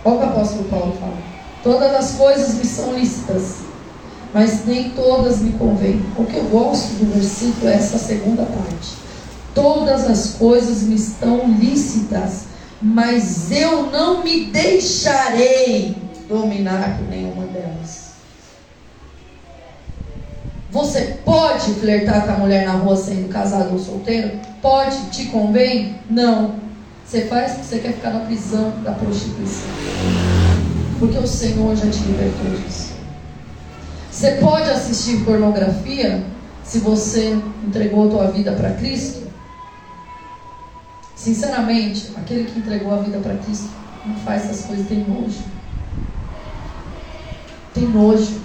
[0.04, 1.18] Olha o que o apóstolo Paulo fala.
[1.62, 3.56] Todas as coisas me são lícitas,
[4.32, 6.02] mas nem todas me convêm.
[6.16, 8.96] O que eu gosto do versículo é essa segunda parte.
[9.54, 12.44] Todas as coisas me estão lícitas,
[12.80, 15.96] mas eu não me deixarei
[16.28, 18.08] dominar por nenhuma delas.
[20.70, 24.38] Você pode flertar com a mulher na rua sendo casado ou solteiro?
[24.60, 25.10] Pode?
[25.10, 25.96] Te convém?
[26.10, 26.56] Não.
[27.04, 29.66] Você faz porque você quer ficar na prisão da prostituição.
[30.98, 32.92] Porque o Senhor já te libertou disso.
[34.10, 36.22] Você pode assistir pornografia
[36.64, 39.27] se você entregou a tua vida para Cristo?
[41.18, 43.68] Sinceramente, aquele que entregou a vida para Cristo
[44.06, 45.42] não faz essas coisas, tem nojo.
[47.74, 48.40] Tem nojo.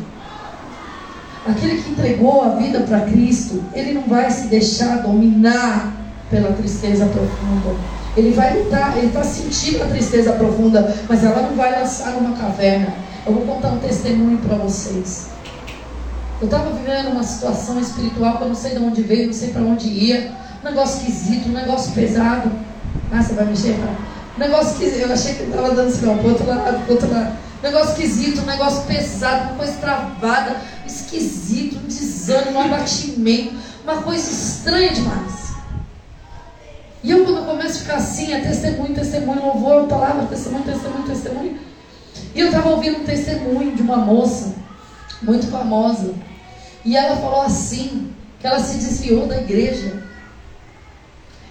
[1.46, 5.94] Aquele que entregou a vida para Cristo, ele não vai se deixar dominar
[6.32, 7.76] pela tristeza profunda.
[8.18, 12.36] Ele vai lutar, ele está sentindo a tristeza profunda, mas ela não vai lançar numa
[12.36, 12.92] caverna.
[13.24, 15.28] Eu vou contar um testemunho para vocês.
[16.42, 19.50] Eu estava vivendo uma situação espiritual que eu não sei de onde veio, não sei
[19.50, 20.32] para onde ia.
[20.64, 22.62] Um negócio esquisito, um negócio pesado.
[23.13, 23.76] Ah, você vai mexer?
[24.36, 25.08] Um negócio esquisito.
[25.08, 27.38] Eu achei que estava dando assim, para outro lado, para outro lado.
[27.62, 34.91] Negócio esquisito, negócio pesado, uma coisa travada, esquisito, um desânimo, um abatimento, uma coisa estranha
[34.91, 35.54] demais.
[37.04, 41.60] E eu, quando começo a ficar assim, é testemunho, testemunho, louvor, palavra, testemunho, testemunho, testemunho.
[42.34, 44.56] E eu estava ouvindo um testemunho de uma moça,
[45.21, 46.13] muito famosa.
[46.84, 50.04] E ela falou assim: que ela se desviou da igreja.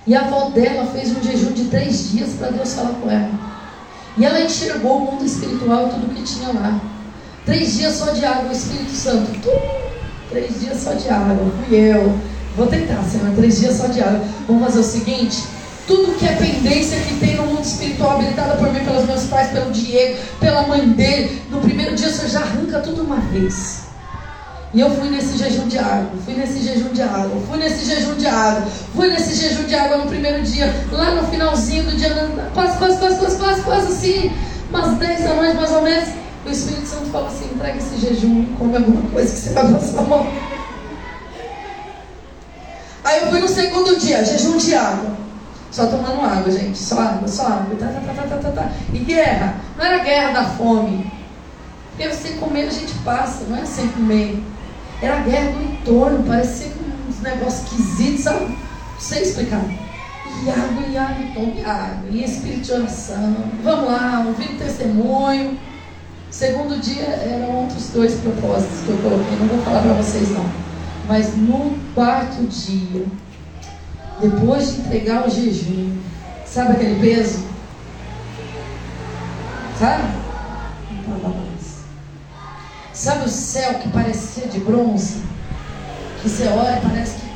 [0.06, 3.30] E a avó dela fez um jejum de três dias para Deus falar com ela.
[4.16, 6.80] E ela enxergou o mundo espiritual e tudo que tinha lá.
[7.46, 9.30] Três dias só de água, o Espírito Santo.
[10.30, 11.52] Três dias só de água.
[11.66, 12.18] Fui eu.
[12.56, 14.20] Vou tentar, Senhor, três dias só de água.
[14.46, 15.44] Vamos fazer o seguinte:
[15.86, 19.50] tudo que é pendência que tem no mundo espiritual, habilitada por mim, pelos meus pais,
[19.50, 23.81] pelo Diego, pela mãe dele, no primeiro dia você já arranca tudo uma vez.
[24.74, 28.14] E eu fui nesse jejum de água, fui nesse jejum de água, fui nesse jejum
[28.14, 28.62] de água,
[28.94, 32.08] fui nesse jejum de água no primeiro dia, lá no finalzinho do dia,
[32.54, 34.32] quase, quase, quase, quase, quase, quase assim,
[34.70, 36.08] umas 10 da noite mais ou menos.
[36.46, 40.02] O Espírito Santo falou assim: entrega esse jejum, come alguma coisa que você vai passar
[40.02, 40.26] mal.
[43.04, 45.22] Aí eu fui no segundo dia, jejum de água.
[45.70, 46.78] Só tomando água, gente.
[46.78, 47.76] Só água, só água.
[47.78, 48.72] Tá, tá, tá, tá, tá, tá.
[48.92, 49.56] E guerra.
[49.76, 51.10] Não era guerra da fome.
[51.90, 54.42] Porque sem comer a gente passa, não é sem comer.
[55.02, 56.68] Era a guerra do entorno, parecia
[57.08, 58.44] uns negócios esquisitos, sabe?
[58.44, 58.56] Não
[59.00, 59.64] sei explicar.
[60.44, 62.08] E água, e água, tome água.
[62.08, 63.36] E espírito de oração.
[63.64, 65.58] Vamos lá, ouvindo testemunho.
[66.30, 69.36] Segundo dia eram outros dois propósitos que eu coloquei.
[69.38, 70.46] Não vou falar para vocês não.
[71.08, 73.04] Mas no quarto dia,
[74.20, 75.96] depois de entregar o jejum,
[76.46, 77.44] sabe aquele peso?
[79.78, 80.04] Sabe?
[81.08, 81.51] Não estava mais.
[83.02, 85.24] Sabe o céu que parecia de bronze?
[86.20, 87.26] Que você olha e parece que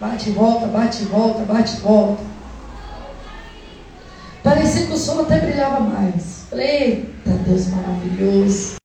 [0.00, 2.24] bate e volta, bate e volta, bate e volta.
[4.42, 6.46] Parecia que o sol até brilhava mais.
[6.50, 8.78] Falei, eita Deus maravilhoso.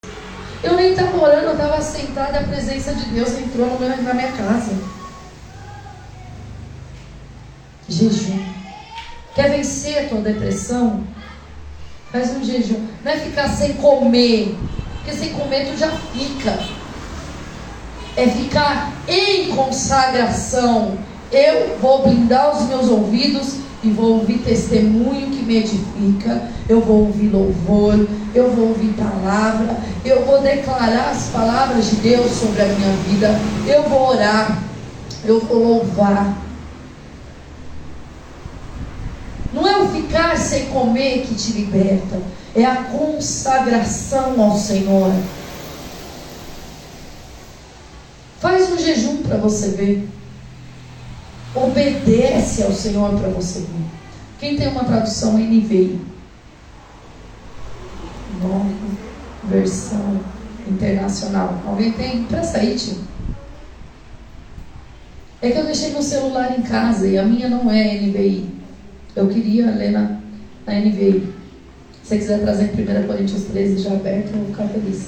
[0.62, 4.14] Eu nem estava orando, eu estava sentada, a presença de Deus entrou no meu, na
[4.14, 4.78] minha casa.
[7.90, 8.46] Jejum.
[9.34, 11.04] Quer vencer a tua depressão?
[12.12, 12.86] Faz um jejum.
[13.04, 14.56] Não é ficar sem comer.
[15.06, 16.58] Porque sem comer tu já fica.
[18.18, 20.98] É ficar em consagração.
[21.32, 27.06] Eu vou blindar os meus ouvidos e vou ouvir testemunho que me edifica, eu vou
[27.06, 32.66] ouvir louvor, eu vou ouvir palavra, eu vou declarar as palavras de Deus sobre a
[32.66, 34.60] minha vida, eu vou orar,
[35.24, 36.36] eu vou louvar.
[39.54, 42.20] Não é o ficar sem comer que te liberta,
[42.56, 45.12] é a consagração ao Senhor.
[48.40, 50.08] Faz um jejum para você ver.
[51.54, 53.86] Obedece ao Senhor para você ver.
[54.40, 56.00] Quem tem uma tradução NVI?
[58.42, 58.70] Nova
[59.44, 60.20] versão
[60.68, 61.62] internacional.
[61.66, 62.24] Alguém tem?
[62.24, 62.98] Presta aí, tio.
[65.42, 68.50] É que eu deixei meu celular em casa e a minha não é NVI.
[69.16, 70.20] Eu queria ler na,
[70.66, 71.45] na NVI.
[72.06, 75.08] Se você quiser trazer em 1 Coríntios 13 já aberto, eu vou ficar feliz.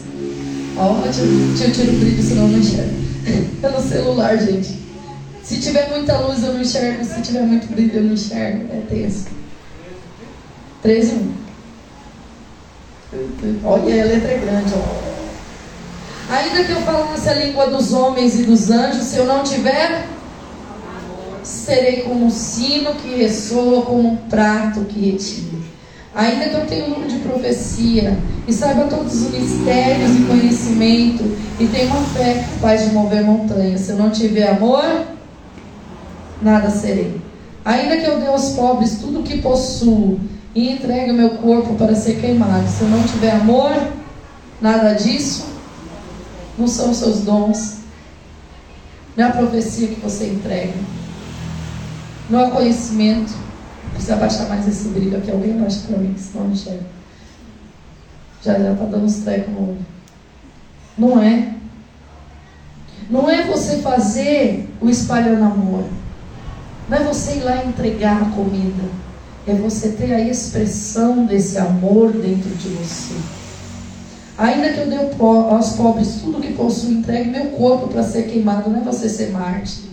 [0.77, 3.07] Ó, tio, tira o brilho, senão eu não enxergo.
[3.61, 4.79] É no celular, gente.
[5.43, 8.65] Se tiver muita luz eu não enxergo, se tiver muito brilho eu não enxergo.
[8.71, 9.27] É tenso.
[10.81, 11.33] 13 1.
[13.63, 16.33] Olha, a letra é grande, ó.
[16.33, 20.07] Ainda que eu falasse a língua dos homens e dos anjos, se eu não tiver,
[21.43, 25.76] serei como um sino que ressoa, como um prato que retira.
[26.17, 31.23] Ainda que eu tenha um de profecia e saiba todos os mistérios e conhecimento
[31.59, 35.05] e tenha uma fé capaz de mover montanhas, se eu não tiver amor,
[36.41, 37.21] nada serei.
[37.63, 40.19] Ainda que eu dê aos pobres tudo o que possuo
[40.55, 43.75] e entregue o meu corpo para ser queimado, se eu não tiver amor,
[44.59, 45.45] nada disso
[46.57, 47.75] não são seus dons,
[49.15, 50.73] não é a profecia que você entrega,
[52.27, 53.46] não é conhecimento.
[53.97, 55.31] Precisa abaixar mais esse brilho aqui.
[55.31, 56.85] Alguém abaixa para mim, senão não enxerga.
[58.43, 59.85] Já já está dando uns trecos no olho.
[60.95, 61.53] Não é.
[63.09, 65.83] Não é você fazer o espalhando amor.
[66.87, 68.83] Não é você ir lá entregar a comida.
[69.47, 73.15] É você ter a expressão desse amor dentro de você.
[74.37, 78.69] Ainda que eu dê aos pobres tudo que possuo, entregue meu corpo para ser queimado,
[78.69, 79.85] não é você ser mártir.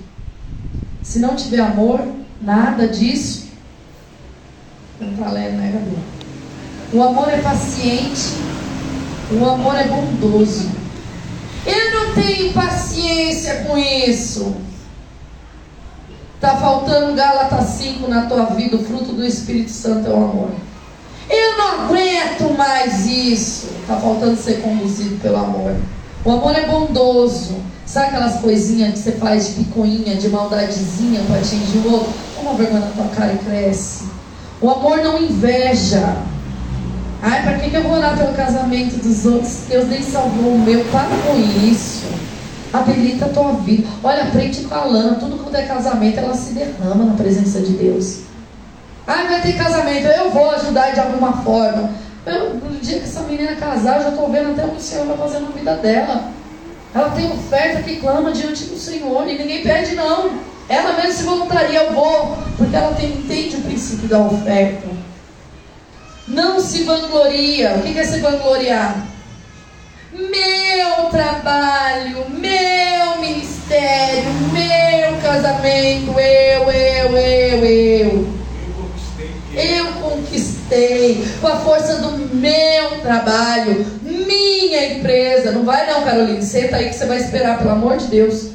[1.03, 2.07] Se não tiver amor,
[2.43, 3.44] nada disso
[5.01, 5.83] não lendo, né?
[6.93, 8.35] O amor é paciente,
[9.33, 10.71] o amor é bondoso.
[11.67, 14.55] Eu não tenho paciência com isso.
[16.37, 20.51] Está faltando Gálatas 5 na tua vida, o fruto do Espírito Santo é o amor.
[21.29, 23.69] Eu não aguento mais isso.
[23.81, 25.75] Está faltando ser conduzido pelo amor.
[26.25, 27.57] O amor é bondoso.
[27.87, 32.13] Sabe aquelas coisinhas que você faz de picoinha, de maldadezinha para atingir o outro?
[32.37, 34.14] Toma vergonha na tua cara e cresce.
[34.65, 36.17] O amor não inveja.
[37.21, 39.65] Ai, para que, que eu vou orar pelo casamento dos outros?
[39.69, 40.83] Deus nem salvou o meu.
[40.87, 42.07] Para com isso.
[42.73, 43.87] Habilita a tua vida.
[44.03, 45.17] Olha, aprende com a Lana.
[45.17, 48.21] Tudo quando é casamento, ela se derrama na presença de Deus.
[49.07, 50.07] Ai, vai ter casamento.
[50.07, 51.91] Eu vou ajudar de alguma forma.
[52.25, 54.81] Eu, no dia que essa menina casar, eu já estou vendo até o que o
[54.81, 56.31] Senhor vai fazer na vida dela.
[56.95, 60.54] Ela tem oferta que clama diante do Senhor e ninguém pede, não.
[60.69, 64.89] Ela mesmo se voluntaria, eu vou, porque ela tem, entende o princípio da oferta.
[66.27, 67.75] Não se vangloria.
[67.77, 69.15] O que é se vangloriar?
[70.15, 78.35] meu trabalho, meu ministério, meu casamento, eu, eu, eu, eu.
[79.55, 85.53] Eu conquistei com a força do meu trabalho, minha empresa.
[85.53, 86.43] Não vai não, Carolina.
[86.43, 88.54] Senta aí que você vai esperar, pelo amor de Deus.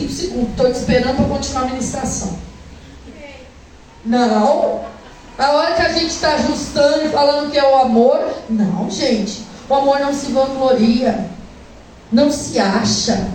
[0.00, 2.38] Cinco segundos desculpe, estou te esperando para continuar a ministração.
[4.04, 4.80] Não.
[5.38, 9.42] A hora que a gente está ajustando e falando que é o amor, não, gente.
[9.68, 11.26] O amor não se vangloria,
[12.10, 13.28] não se acha.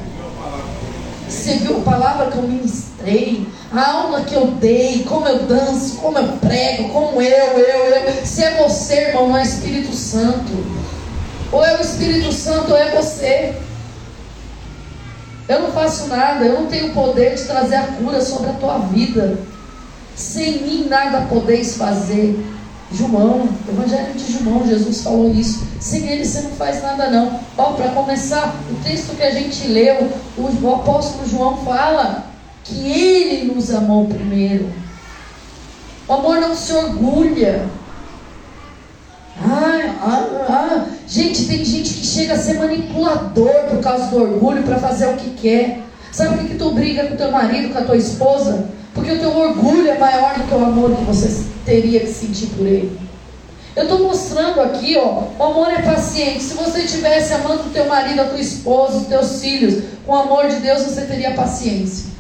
[1.28, 3.48] Você viu a palavra que eu ministrei?
[3.74, 8.26] A aula que eu dei, como eu danço, como eu prego, como eu, eu, eu.
[8.26, 10.52] Se é você, irmão, não é Espírito Santo.
[11.52, 13.56] Ou é o Espírito Santo ou é você.
[15.48, 18.78] Eu não faço nada, eu não tenho poder de trazer a cura sobre a tua
[18.80, 19.38] vida.
[20.16, 22.44] Sem mim nada podeis fazer.
[22.92, 25.68] João, Evangelho de João, Jesus falou isso.
[25.80, 27.40] Sem ele você não faz nada não.
[27.58, 32.26] Ó, para começar, o texto que a gente leu, o apóstolo João fala
[32.64, 34.70] que ele nos amou primeiro.
[36.08, 37.66] O amor não se orgulha.
[39.42, 40.86] Ah, ah, ah.
[41.08, 45.16] Gente, tem gente que chega a ser manipulador por causa do orgulho para fazer o
[45.16, 45.82] que quer.
[46.12, 48.66] Sabe por que tu briga com teu marido, com a tua esposa?
[48.94, 52.48] Porque o teu orgulho é maior do que o amor que você teria que sentir
[52.48, 52.98] por ele.
[53.76, 56.42] Eu estou mostrando aqui, ó, o amor é paciente.
[56.42, 60.16] Se você estivesse amando o teu marido, a tua esposa, os teus filhos, com o
[60.16, 62.15] amor de Deus, você teria paciência.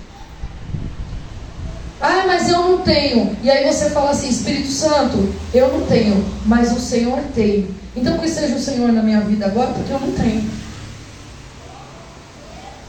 [2.07, 3.35] Ah, mas eu não tenho.
[3.41, 7.67] E aí você fala assim, Espírito Santo, eu não tenho, mas o Senhor tem.
[7.95, 10.47] Então que seja o Senhor na minha vida agora, porque eu não tenho.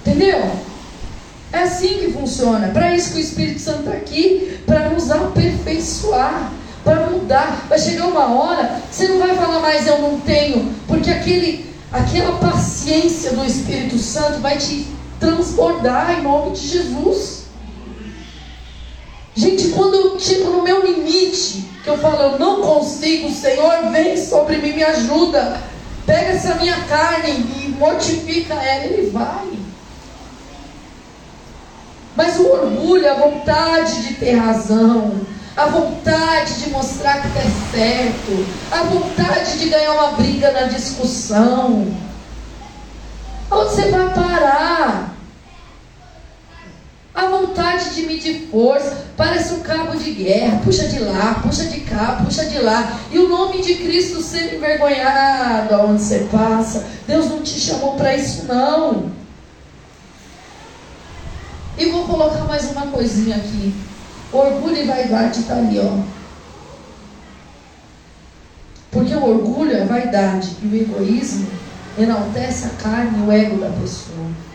[0.02, 0.50] Entendeu?
[1.50, 2.68] É assim que funciona.
[2.68, 6.52] Para isso que o Espírito Santo está aqui, para nos aperfeiçoar,
[6.84, 7.64] para mudar.
[7.70, 12.36] Vai chegar uma hora, você não vai falar mais eu não tenho, porque aquele, aquela
[12.36, 14.86] paciência do Espírito Santo vai te
[15.18, 17.45] transbordar em nome de Jesus.
[19.36, 24.16] Gente, quando eu chego no meu limite, que eu falo, eu não consigo, Senhor, vem
[24.16, 25.60] sobre mim, me ajuda.
[26.06, 29.46] Pega essa minha carne e mortifica ela, ele vai.
[32.16, 35.20] Mas o orgulho, a vontade de ter razão,
[35.54, 41.94] a vontade de mostrar que é certo, a vontade de ganhar uma briga na discussão.
[43.50, 45.15] Onde você vai parar?
[47.16, 51.80] A vontade de medir força parece um cabo de guerra, puxa de lá, puxa de
[51.80, 53.00] cá, puxa de lá.
[53.10, 56.86] E o nome de Cristo sendo envergonhado aonde você passa.
[57.08, 59.10] Deus não te chamou para isso, não.
[61.78, 63.74] E vou colocar mais uma coisinha aqui.
[64.30, 65.98] Orgulho e vaidade está ali, ó.
[68.90, 71.48] Porque o orgulho, a vaidade e o egoísmo
[71.98, 74.45] enaltece a carne e o ego da pessoa.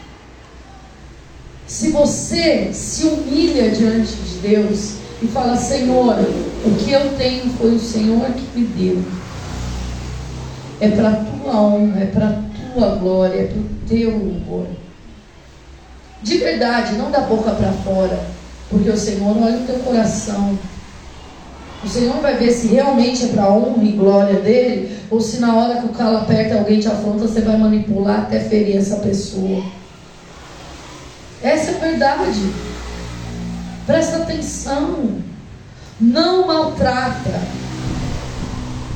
[1.71, 6.19] Se você se humilha diante de Deus e fala, Senhor,
[6.65, 9.01] o que eu tenho foi o Senhor que me deu.
[10.81, 14.67] É para a tua honra, é para a tua glória, é para o teu louvor.
[16.21, 18.19] De verdade, não da boca para fora.
[18.69, 20.59] Porque o Senhor olha o teu coração.
[21.81, 25.55] O Senhor vai ver se realmente é para honra e glória dele, ou se na
[25.55, 29.63] hora que o calo aperta alguém te afronta, você vai manipular até ferir essa pessoa.
[31.43, 32.53] Essa é a verdade.
[33.85, 35.21] Presta atenção.
[35.99, 37.41] Não maltrata.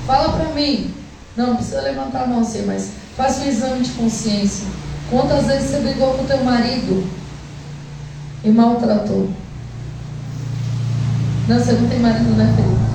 [0.06, 0.94] Fala para mim.
[1.36, 4.68] Não, não precisa levantar a mão assim, mas faça um exame de consciência.
[5.10, 7.06] Quantas vezes você brigou com teu marido
[8.44, 9.30] e maltratou?
[11.48, 12.86] Não, você não tem marido, né, Felipe?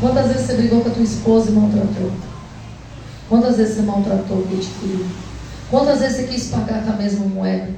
[0.00, 2.10] Quantas vezes você brigou com a tua esposa e maltratou?
[3.28, 5.06] Quantas vezes você maltratou o que te feriu?
[5.74, 7.68] Quantas vezes você quis pagar com a mesma moeda?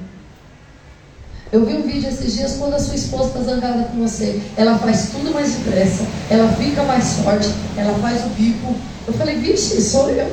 [1.51, 4.39] Eu vi um vídeo esses dias quando a sua esposa está zangada com você.
[4.55, 8.75] Ela faz tudo mais depressa, ela fica mais forte, ela faz o bico.
[9.07, 10.31] Eu falei, vixe, sou eu.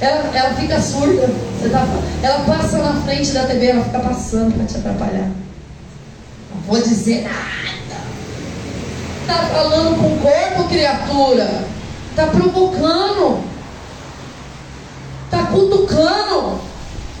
[0.00, 1.28] Ela, ela fica surda.
[1.72, 1.88] Tá,
[2.22, 5.28] ela passa na frente da TV, ela fica passando para te atrapalhar.
[6.54, 8.00] Não vou dizer nada.
[9.22, 11.64] Está falando com o corpo, criatura.
[12.12, 13.51] Está provocando.
[15.32, 16.60] Está cutucando.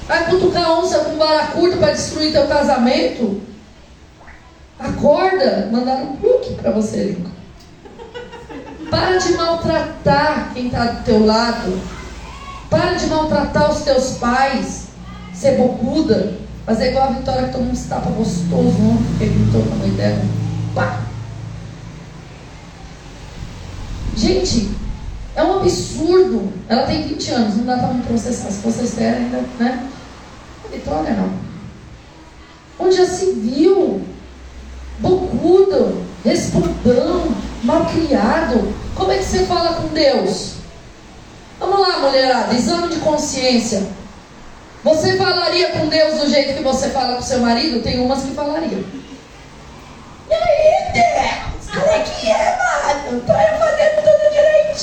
[0.06, 3.40] Vai cutucar onça com vara curta para destruir teu casamento?
[4.78, 5.70] Acorda.
[5.72, 7.30] Mandaram um look para você, Lincoln.
[8.90, 11.80] Para de maltratar quem está do teu lado.
[12.68, 14.88] Para de maltratar os teus pais,
[15.32, 16.34] ser bocuda,
[16.66, 20.22] fazer igual a Vitória que tomou um tapa gostoso ontem, porque gritou a mãe dela.
[20.74, 21.00] Pá!
[24.14, 24.81] Gente,
[25.34, 26.52] é um absurdo.
[26.68, 28.50] Ela tem 20 anos, não dá para me processar.
[28.50, 29.88] Se vocês derem ainda, né?
[30.70, 31.32] Vitória não.
[32.78, 34.02] Onde já se viu?
[34.98, 38.72] Bocudo, respondão, malcriado.
[38.94, 40.54] Como é que você fala com Deus?
[41.58, 43.86] Vamos lá, mulherada, exame de consciência.
[44.84, 47.82] Você falaria com Deus do jeito que você fala com seu marido?
[47.82, 48.82] Tem umas que falariam.
[50.28, 51.70] E aí, Deus?
[51.72, 53.22] Como é que é, mano?
[53.26, 54.31] Tô eu fazendo tudo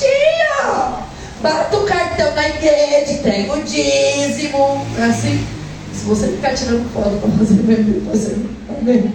[0.00, 1.10] direitinho.
[1.42, 4.86] Bata o cartão na igreja, entrega o dízimo.
[4.98, 5.46] É assim.
[5.92, 8.36] Se você ficar tirando foto pra fazer bebê, você
[8.68, 9.10] não ver.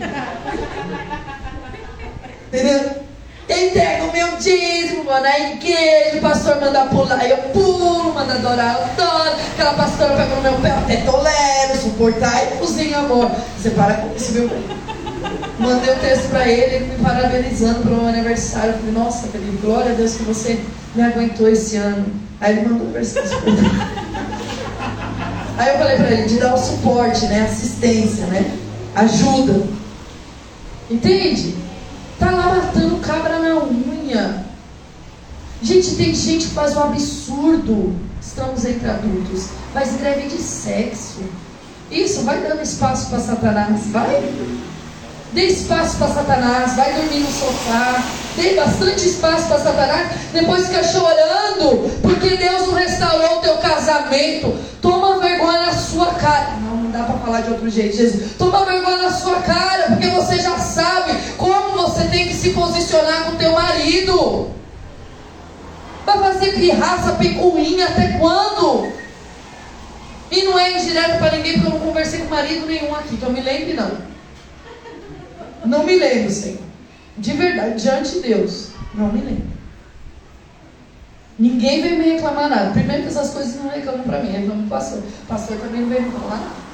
[2.48, 3.06] Entendeu?
[3.48, 8.76] Entrega o meu dízimo, vou na igreja, o pastor manda pular, eu pulo, manda adorar,
[8.76, 9.36] eu adoro.
[9.54, 13.32] Aquela pastora pega no meu pé, até tolero, suportar e cozinha amor.
[13.58, 14.50] Você para com isso, bem.
[15.60, 18.72] Mandei o um texto para ele, ele me parabenizando para o meu aniversário.
[18.72, 20.60] Eu falei, nossa, Felipe, glória a Deus que você
[20.94, 22.06] me aguentou esse ano.
[22.42, 23.32] Aí ele mandou o versículo.
[25.58, 27.44] Aí eu falei para ele, de dar o suporte, né?
[27.44, 28.58] Assistência, né?
[28.94, 29.64] Ajuda.
[30.92, 31.56] Entende?
[32.20, 34.46] Tá lá matando cabra na unha.
[35.62, 37.96] Gente, tem gente que faz um absurdo.
[38.22, 39.48] Estamos entre adultos.
[39.74, 41.24] Faz greve de sexo.
[41.90, 43.88] Isso, vai dando espaço para Satanás.
[43.88, 44.22] Vai.
[45.34, 48.04] Dê espaço para Satanás, vai dormir no sofá,
[48.38, 54.56] dê bastante espaço para Satanás, depois fica chorando, porque Deus não restaurou o teu casamento.
[54.82, 56.52] Toma vergonha na sua cara.
[56.62, 58.34] Não, não dá para falar de outro jeito, Jesus.
[58.38, 63.26] Toma vergonha na sua cara, porque você já sabe como você tem que se posicionar
[63.26, 64.52] com o teu marido.
[66.06, 68.94] Vai fazer pirraça, picuinha até quando?
[70.32, 73.24] E não é indireto para ninguém, porque eu não conversei com marido nenhum aqui, que
[73.24, 74.15] eu me lembre não.
[75.64, 76.60] Não me lembro, Senhor.
[77.18, 79.56] De verdade, diante de Deus, não me lembro.
[81.38, 82.72] Ninguém veio me reclamar nada.
[82.72, 85.04] Primeiro que essas coisas não reclamam para mim, reclamam para o pastor.
[85.28, 86.66] Pastor também não veio me reclamar nada.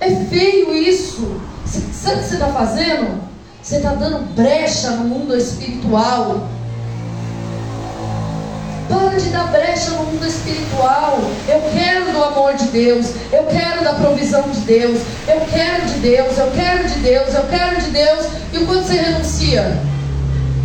[0.00, 1.40] É feio isso.
[1.64, 3.22] Sabe o que você está fazendo?
[3.62, 6.48] Você está dando brecha no mundo espiritual
[9.18, 11.18] de dar brecha no mundo espiritual.
[11.48, 13.12] Eu quero do amor de Deus.
[13.32, 15.00] Eu quero da provisão de Deus.
[15.26, 16.38] Eu quero de Deus.
[16.38, 17.34] Eu quero de Deus.
[17.34, 18.26] Eu quero de Deus.
[18.52, 19.78] E o quanto você renuncia?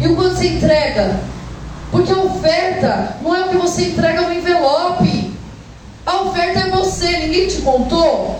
[0.01, 1.19] E o quanto você entrega?
[1.91, 5.33] Porque a oferta não é o que você entrega no envelope.
[6.05, 7.17] A oferta é você.
[7.17, 8.39] Ninguém te contou?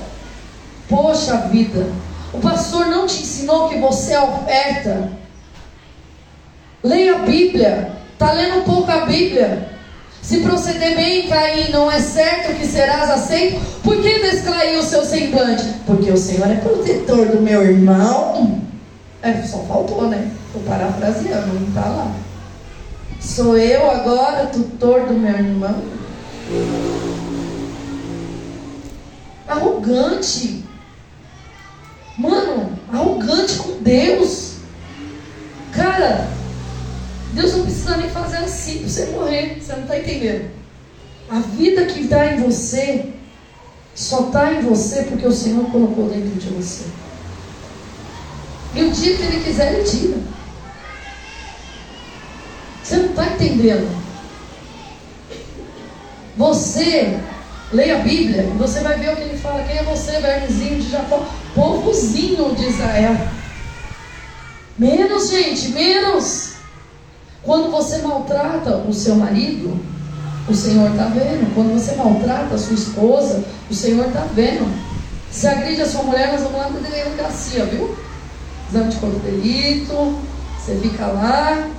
[0.89, 1.87] Poxa vida.
[2.33, 5.11] O pastor não te ensinou que você é oferta.
[6.83, 7.91] Leia a Bíblia.
[8.13, 9.76] Está lendo um pouco a Bíblia.
[10.28, 13.61] Se proceder bem, Caim, não é certo que serás aceito.
[13.82, 15.63] Por que desclaiu o seu semblante?
[15.86, 18.61] Porque o Senhor é protetor do meu irmão.
[19.21, 20.30] É, só faltou, né?
[20.47, 22.11] Estou parafraseando, não está lá.
[23.21, 25.82] Sou eu agora tutor do meu irmão?
[29.47, 30.65] Arrogante.
[32.17, 34.55] Mano, arrogante com Deus.
[35.71, 36.28] Cara,
[37.38, 39.59] Deus não precisa nem fazer assim para você morrer.
[39.61, 40.51] Você não está entendendo.
[41.29, 43.13] A vida que está em você
[43.93, 46.85] só está em você porque o Senhor colocou dentro de você.
[48.73, 50.17] E o dia que Ele quiser, Ele tira.
[52.83, 53.88] Você não está entendendo.
[56.38, 57.19] Você
[57.71, 59.63] leia a Bíblia você vai ver o que ele fala.
[59.63, 61.27] Quem é você, vermezinho de Jacó?
[61.53, 63.15] Povozinho de Israel.
[64.77, 66.56] Menos, gente, menos.
[67.47, 69.79] Quando você maltrata o seu marido,
[70.49, 71.55] o Senhor está vendo.
[71.55, 73.41] Quando você maltrata a sua esposa,
[73.71, 74.69] o Senhor está vendo.
[75.31, 77.95] Se agride a sua mulher, nós vamos lá na delegacia, viu?
[78.69, 80.19] Exame de corpo de delito,
[80.59, 81.69] você fica lá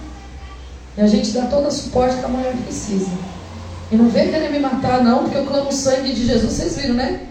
[0.96, 3.10] e a gente dá todo o suporte que a mulher precisa.
[3.92, 6.76] E não vem querer me matar, não, porque eu clamo o sangue de Jesus, vocês
[6.76, 7.26] viram, né?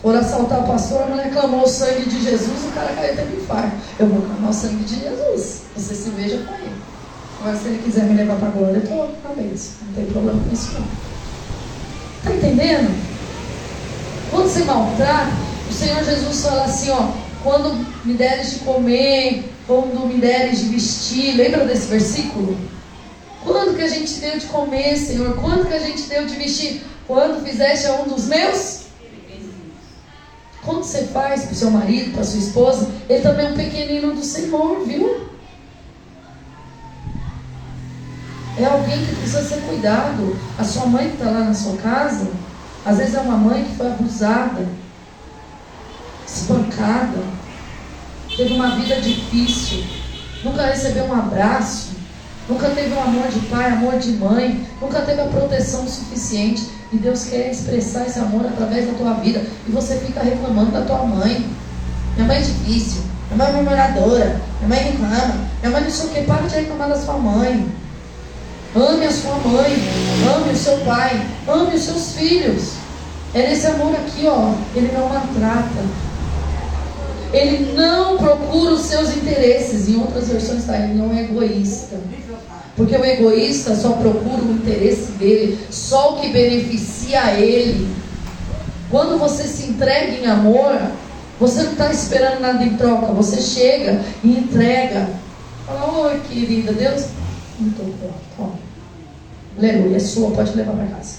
[0.00, 3.24] Foram assaltar o pastor, a mulher clamou o sangue de Jesus, o cara caiu até
[3.24, 3.72] no infarto.
[3.98, 5.62] Eu vou clamar o sangue de Jesus.
[5.76, 6.91] Você se veja com ele.
[7.42, 9.72] Agora, se ele quiser me levar para a glória, eu estou na bênção.
[9.84, 10.86] Não tem problema com isso, não.
[12.18, 12.94] Está entendendo?
[14.30, 15.32] Quando você maltrata,
[15.68, 17.08] o Senhor Jesus fala assim: ó,
[17.42, 21.34] quando me deres de comer, quando me deres de vestir.
[21.34, 22.56] Lembra desse versículo?
[23.42, 25.34] Quando que a gente deu de comer, Senhor?
[25.34, 26.84] Quando que a gente deu de vestir?
[27.08, 28.82] Quando fizeste a um dos meus?
[30.64, 34.14] Quando você faz para o seu marido, para sua esposa, ele também é um pequenino
[34.14, 35.31] do Senhor, viu?
[38.58, 40.36] É alguém que precisa ser cuidado.
[40.58, 42.28] A sua mãe que está lá na sua casa,
[42.84, 44.66] às vezes é uma mãe que foi abusada,
[46.26, 47.18] espancada,
[48.36, 49.84] teve uma vida difícil,
[50.44, 51.90] nunca recebeu um abraço,
[52.48, 56.82] nunca teve um amor de pai, amor de mãe, nunca teve a proteção suficiente.
[56.92, 59.42] E Deus quer expressar esse amor através da tua vida.
[59.66, 61.48] E você fica reclamando da tua mãe.
[62.14, 63.00] Minha mãe é difícil,
[63.30, 66.54] minha mãe é murmuradora, minha mãe reclama, minha mãe não sei o que, para de
[66.54, 67.81] reclamar da sua mãe.
[68.74, 69.72] Ame a sua mãe,
[70.34, 72.72] ame o seu pai, ame os seus filhos.
[73.34, 74.54] É nesse amor aqui, ó.
[74.74, 75.84] Ele não maltrata.
[77.32, 79.88] Ele não procura os seus interesses.
[79.88, 81.98] Em outras versões está, ele não é egoísta.
[82.74, 87.94] Porque o egoísta só procura o interesse dele, só o que beneficia ele.
[88.90, 90.78] Quando você se entrega em amor,
[91.38, 93.12] você não está esperando nada em troca.
[93.12, 95.10] Você chega e entrega.
[95.66, 97.06] Fala, oi querida, Deus.
[97.58, 97.82] Muito
[98.38, 98.61] bom.
[99.58, 101.16] Aleluia, é sua, pode levar para casa.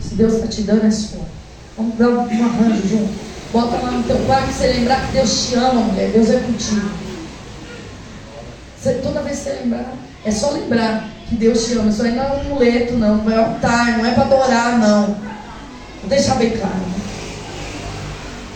[0.00, 1.24] Se Deus está te dando, é sua.
[1.76, 3.12] Vamos dar um arranjo junto.
[3.52, 6.10] Bota lá no teu quarto você lembrar que Deus te ama, mulher.
[6.10, 6.90] Deus é contigo.
[8.76, 9.92] Você, toda vez que você lembrar,
[10.24, 11.90] é só lembrar que Deus te ama.
[11.90, 13.16] Isso aí não é um amuleto, não.
[13.18, 15.06] Não é altar, não é para adorar, não.
[15.06, 16.74] Vou deixar bem claro.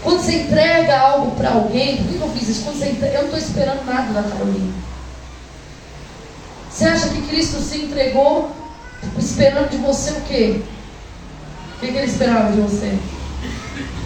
[0.03, 2.64] Quando você entrega algo para alguém, por que eu fiz isso?
[2.64, 4.72] Quando você entrega, eu não estou esperando nada da Carolina.
[6.70, 8.51] Você acha que Cristo se entregou
[9.19, 10.61] esperando de você o quê?
[11.77, 12.99] O que, que ele esperava de você?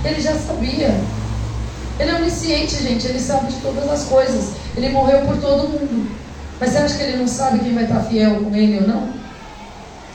[0.04, 0.94] Ele já sabia.
[1.98, 3.06] Ele é onisciente, gente.
[3.06, 4.52] Ele sabe de todas as coisas.
[4.76, 6.10] Ele morreu por todo mundo.
[6.60, 9.10] Mas você acha que ele não sabe quem vai estar fiel com ele ou não?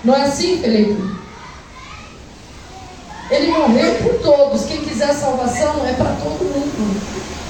[0.04, 1.18] Não é assim, Felipe?
[3.30, 4.66] Ele morreu por todos.
[4.66, 7.02] Quem quiser salvação é para todo mundo.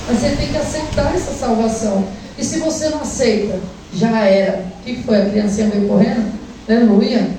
[0.07, 2.07] Mas você tem que aceitar essa salvação.
[2.37, 3.59] E se você não aceita,
[3.93, 4.65] já era.
[4.79, 5.21] O que foi?
[5.21, 6.46] A criancinha veio correndo?
[6.67, 7.29] Aleluia.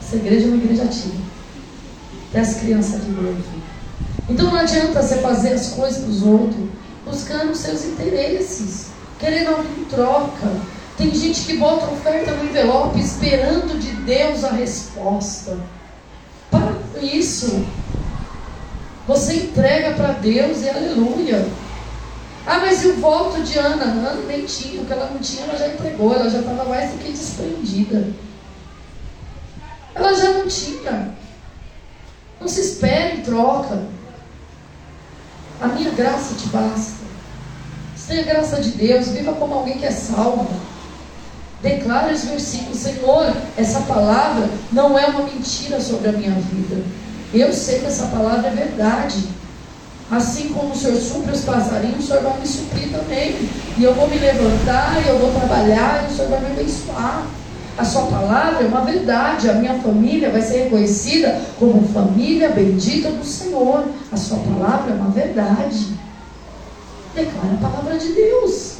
[0.00, 1.22] Essa igreja é uma igreja ativa.
[2.30, 3.64] Até as crianças de igreja.
[4.28, 6.68] Então não adianta você fazer as coisas para os outros
[7.04, 8.86] buscando os seus interesses,
[9.18, 10.50] querendo algo em troca.
[10.96, 15.58] Tem gente que bota oferta no envelope esperando de Deus a resposta
[17.04, 17.64] isso.
[19.06, 21.46] Você entrega para Deus e aleluia.
[22.46, 23.84] Ah, mas e o voto de Ana?
[23.84, 26.90] Ana nem tinha, o que ela não tinha, ela já entregou, ela já estava mais
[26.90, 28.06] do que desprendida.
[29.94, 31.14] Ela já não tinha.
[32.40, 33.82] Não se espere em troca.
[35.60, 37.04] A minha graça te basta.
[38.06, 40.46] Tem a graça de Deus, viva como alguém que é salvo.
[41.62, 46.82] Declara esse versículo, Senhor, essa palavra não é uma mentira sobre a minha vida.
[47.32, 49.26] Eu sei que essa palavra é verdade.
[50.10, 53.48] Assim como o Senhor supre os passarinhos, o Senhor vai me suprir também.
[53.78, 57.26] E eu vou me levantar, e eu vou trabalhar, e o Senhor vai me abençoar.
[57.76, 59.50] A sua palavra é uma verdade.
[59.50, 63.84] A minha família vai ser reconhecida como família bendita do Senhor.
[64.12, 65.88] A sua palavra é uma verdade.
[67.14, 68.74] Declara a palavra de Deus.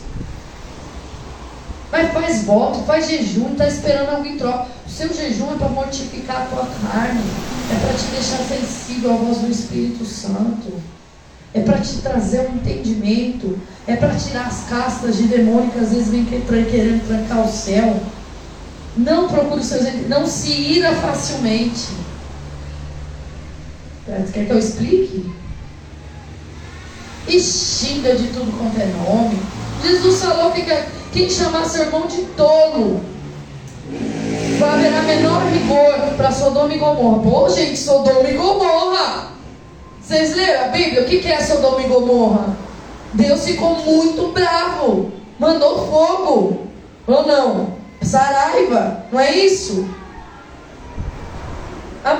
[1.90, 4.68] Mas faz voto, faz jejum, está esperando alguém trocar.
[4.84, 7.22] O seu jejum é para mortificar a tua carne,
[7.70, 10.72] é para te deixar sensível à voz do Espírito Santo,
[11.52, 15.90] é para te trazer um entendimento, é para tirar as castas de demônio que às
[15.90, 18.00] vezes vem querendo trancar o céu.
[18.96, 21.88] Não procure os seus não se ira facilmente.
[24.32, 25.32] Quer que eu explique?
[27.26, 29.38] E xinga de tudo quanto é nome.
[29.82, 30.64] Jesus falou que
[31.12, 33.00] quem chamar seu irmão de tolo
[34.58, 37.22] vai haver a menor rigor para Sodoma e Gomorra.
[37.22, 39.32] Pô, gente, Sodoma e Gomorra.
[40.00, 41.02] Vocês leram a Bíblia?
[41.02, 42.56] O que é Sodoma e Gomorra?
[43.14, 45.10] Deus ficou muito bravo.
[45.38, 46.66] Mandou fogo.
[47.06, 47.83] Ou não?
[48.04, 49.04] Saraiva.
[49.10, 49.88] Não é isso?
[52.04, 52.14] A,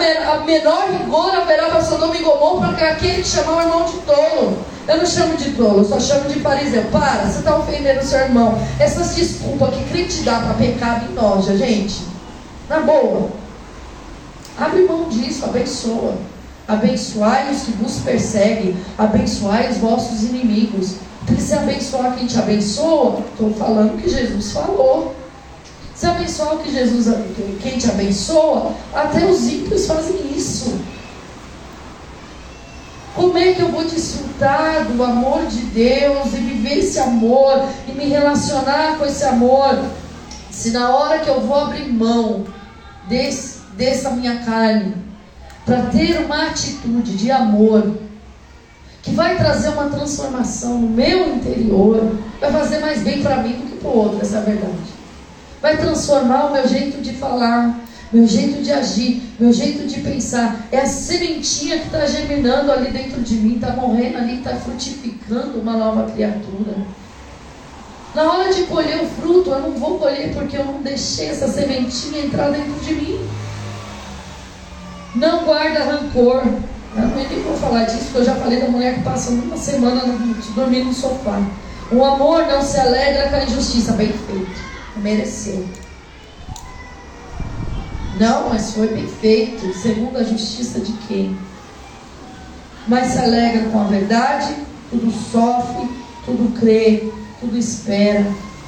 [0.45, 4.59] menor rigor haverá para Sodoma e Gomorra para aquele que chamar o irmão de tolo.
[4.89, 6.85] Eu não chamo de tolo, eu só chamo de fariseu.
[6.85, 8.59] Para, você está ofendendo o seu irmão.
[8.79, 12.03] Essas desculpas que crente dá para pecado e noja, gente.
[12.69, 13.29] Na boa.
[14.57, 16.15] Abre mão disso, abençoa.
[16.67, 20.97] Abençoai os que vos perseguem, abençoai os vossos inimigos.
[21.27, 25.15] Porque se abençoar quem te abençoa, estou falando que Jesus falou.
[25.95, 27.07] Se abençoar o que Jesus,
[27.63, 30.77] quem te abençoa, até os ímpios fazem isso.
[33.15, 37.93] Como é que eu vou desfrutar do amor de Deus e viver esse amor e
[37.93, 39.85] me relacionar com esse amor?
[40.51, 42.45] Se na hora que eu vou abrir mão
[43.09, 44.97] desse, dessa minha carne,
[45.65, 47.95] para ter uma atitude de amor,
[49.01, 53.71] que vai trazer uma transformação no meu interior, vai fazer mais bem para mim do
[53.71, 55.04] que para o outro, essa é a verdade.
[55.65, 57.81] Vai transformar o meu jeito de falar,
[58.13, 60.67] meu jeito de agir, meu jeito de pensar.
[60.71, 65.59] É a sementinha que está germinando ali dentro de mim, está morrendo ali, está frutificando
[65.59, 66.75] uma nova criatura.
[68.15, 71.49] Na hora de colher o fruto, eu não vou colher porque eu não deixei essa
[71.49, 73.27] sementinha entrar dentro de mim.
[75.15, 76.43] Não guarda rancor.
[76.95, 80.03] Eu nem vou falar disso, porque eu já falei da mulher que passa uma semana
[80.55, 81.41] dormindo no sofá.
[81.91, 83.93] O amor não se alegra com a injustiça.
[83.93, 84.74] Bem feito.
[84.97, 85.67] Mereceu.
[88.19, 89.73] Não, mas foi bem feito.
[89.75, 91.37] Segundo a justiça de quem?
[92.87, 94.57] mas se alegra com a verdade,
[94.91, 95.89] tudo sofre,
[96.25, 98.27] tudo crê, tudo espera,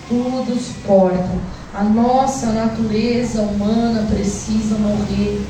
[0.09, 1.31] tudo suporta.
[1.75, 5.45] A nossa natureza humana precisa morrer.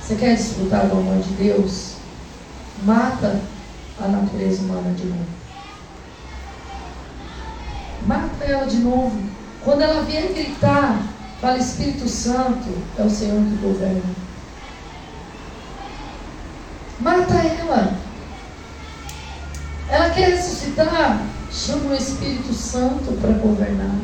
[0.00, 1.94] Você quer desfrutar do amor de Deus?
[2.84, 3.40] Mata
[3.98, 5.26] a natureza humana de novo.
[8.06, 9.31] Mata ela de novo.
[9.64, 11.00] Quando ela vier gritar,
[11.40, 14.02] fala Espírito Santo, é o Senhor que governa.
[16.98, 17.94] Mata ela.
[19.88, 23.94] Ela quer ressuscitar, chama o Espírito Santo para governar.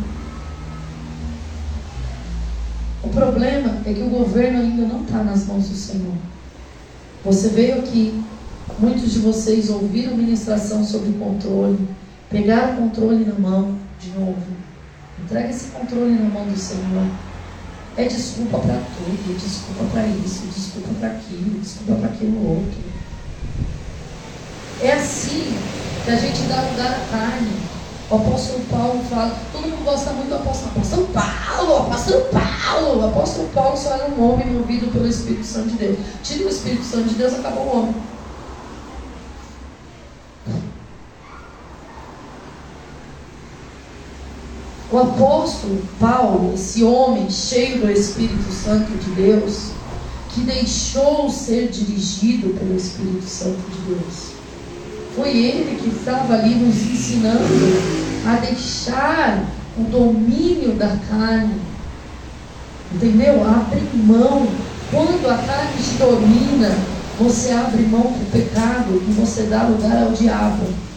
[3.03, 6.15] O problema é que o governo ainda não está nas mãos do Senhor.
[7.25, 8.23] Você veio aqui,
[8.79, 11.89] muitos de vocês ouviram ministração sobre controle,
[12.31, 14.68] pegaram o controle na mão de novo.
[15.29, 17.07] Entrega esse controle na mão do Senhor.
[17.99, 22.79] É desculpa para tudo, desculpa para isso, desculpa para aquilo, desculpa para aquilo outro.
[24.81, 25.55] É assim
[26.03, 27.61] que a gente dá lugar à carne.
[28.11, 33.03] O apóstolo Paulo fala, todo mundo gosta muito do apóstolo, apóstolo Paulo, apóstolo Paulo.
[33.03, 35.99] O apóstolo Paulo só era um homem movido pelo Espírito Santo de Deus.
[36.22, 37.95] Tira o Espírito Santo de Deus, acabou o homem.
[44.91, 49.72] O apóstolo Paulo, esse homem cheio do Espírito Santo de Deus,
[50.30, 54.32] que deixou ser dirigido pelo Espírito Santo de Deus,
[55.14, 57.45] foi ele que estava ali nos ensinando
[58.26, 59.45] a deixar
[59.76, 61.61] o domínio da carne,
[62.95, 63.45] entendeu?
[63.45, 64.49] A abrir mão.
[64.91, 66.74] Quando a carne te domina,
[67.18, 70.88] você abre mão do pecado e você dá lugar ao diabo.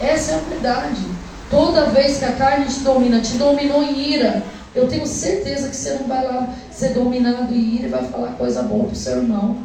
[0.00, 1.02] Essa é a verdade.
[1.50, 4.42] Toda vez que a carne te domina, te dominou em ira,
[4.74, 8.32] eu tenho certeza que você não vai lá ser dominado em ira e vai falar
[8.32, 9.58] coisa boa para o seu irmão.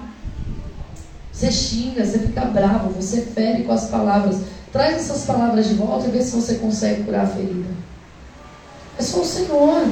[1.32, 4.42] Você xinga, você fica bravo, você fere com as palavras.
[4.72, 7.70] Traz essas palavras de volta e vê se você consegue curar a ferida.
[8.98, 9.88] É só o Senhor.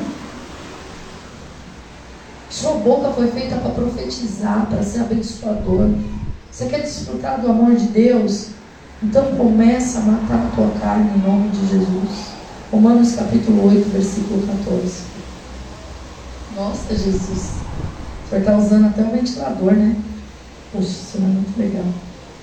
[2.49, 5.89] Sua boca foi feita para profetizar, para ser abençoador.
[6.51, 8.47] Você quer desfrutar do amor de Deus?
[9.01, 12.31] Então começa a matar a tua carne em nome de Jesus.
[12.71, 15.03] Romanos capítulo 8, versículo 14.
[16.55, 17.51] Nossa, Jesus.
[18.25, 19.95] O senhor está usando até o ventilador, né?
[20.71, 21.85] Poxa, isso é muito legal.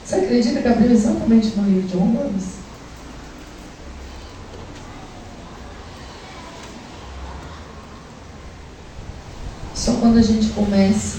[0.04, 2.44] Você acredita que abriu exatamente no livro de Romanos?
[9.74, 11.18] Só quando a gente começa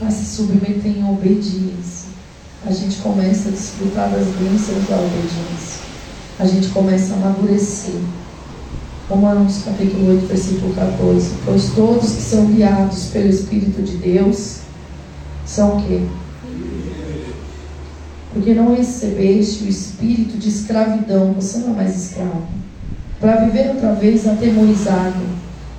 [0.00, 2.03] a se submeter em obediência
[2.66, 5.84] a gente começa a desfrutar das bênçãos da obediência.
[6.38, 8.00] A gente começa a amadurecer.
[9.08, 11.30] Romanos capítulo 8, versículo 14.
[11.44, 14.60] Pois todos que são guiados pelo Espírito de Deus
[15.44, 16.00] são o quê?
[18.32, 22.42] Porque não recebeste o espírito de escravidão, você não é mais escravo,
[23.20, 25.20] para viver outra vez atemorizado,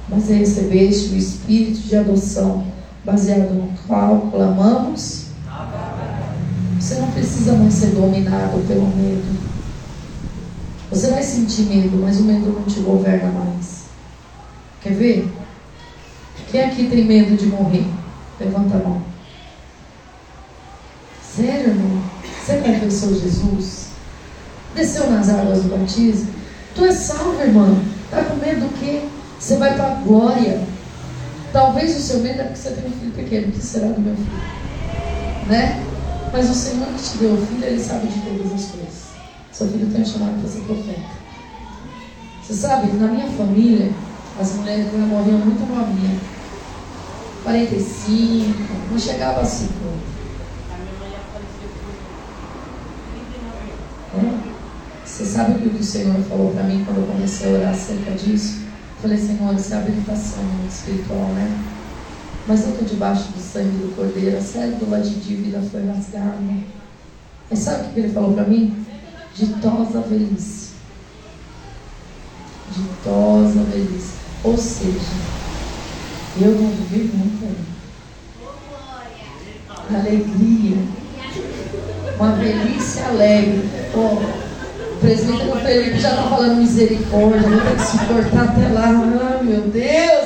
[0.07, 2.63] mas recebeste o espírito de adoção,
[3.03, 5.24] baseado no qual clamamos
[6.79, 9.55] você não precisa mais ser dominado pelo medo.
[10.91, 13.85] Você vai sentir medo, mas o medo não te governa mais.
[14.81, 15.33] Quer ver?
[16.51, 17.85] Quem aqui tem medo de morrer?
[18.39, 19.01] Levanta a mão.
[21.35, 22.01] Sério, irmão?
[22.45, 23.87] Você confessou Jesus?
[24.75, 26.27] Desceu nas águas do batismo?
[26.75, 27.79] Tu é salvo, irmão.
[28.11, 29.01] Tá com medo do quê?
[29.39, 30.61] Você vai para a glória.
[31.51, 33.47] Talvez o seu medo é porque você tem um filho pequeno.
[33.47, 35.47] O que será do meu filho?
[35.47, 35.83] Né?
[36.31, 39.05] Mas o Senhor que te deu o filho, Ele sabe de todas as coisas.
[39.51, 41.25] Seu filho tem um chamado para ser profeta.
[42.41, 43.91] Você sabe, na minha família,
[44.39, 46.19] as mulheres morriam muito novinha.
[47.43, 49.75] 45, não chegava a 50.
[54.17, 54.55] É?
[55.05, 58.11] Você sabe o que o Senhor falou para mim quando eu comecei a orar acerca
[58.11, 58.63] disso?
[58.97, 61.74] Eu falei, Senhor, isso é habilitação espiritual, né?
[62.47, 66.37] Mas eu estou debaixo do sangue do Cordeiro, a célula de dívida foi rasgada.
[67.49, 68.85] Mas sabe o que ele falou para mim?
[69.35, 70.73] Ditosa velhice.
[72.71, 74.13] Ditosa velhice.
[74.43, 74.99] Ou seja,
[76.39, 77.75] eu vou viver muito aí.
[79.95, 80.77] Alegria.
[82.15, 83.69] Uma velhice alegre.
[83.93, 84.19] Oh,
[84.93, 88.85] o presbítero Felipe já está falando misericórdia, vou ter que suportar até lá.
[88.87, 90.24] Ah, meu Deus!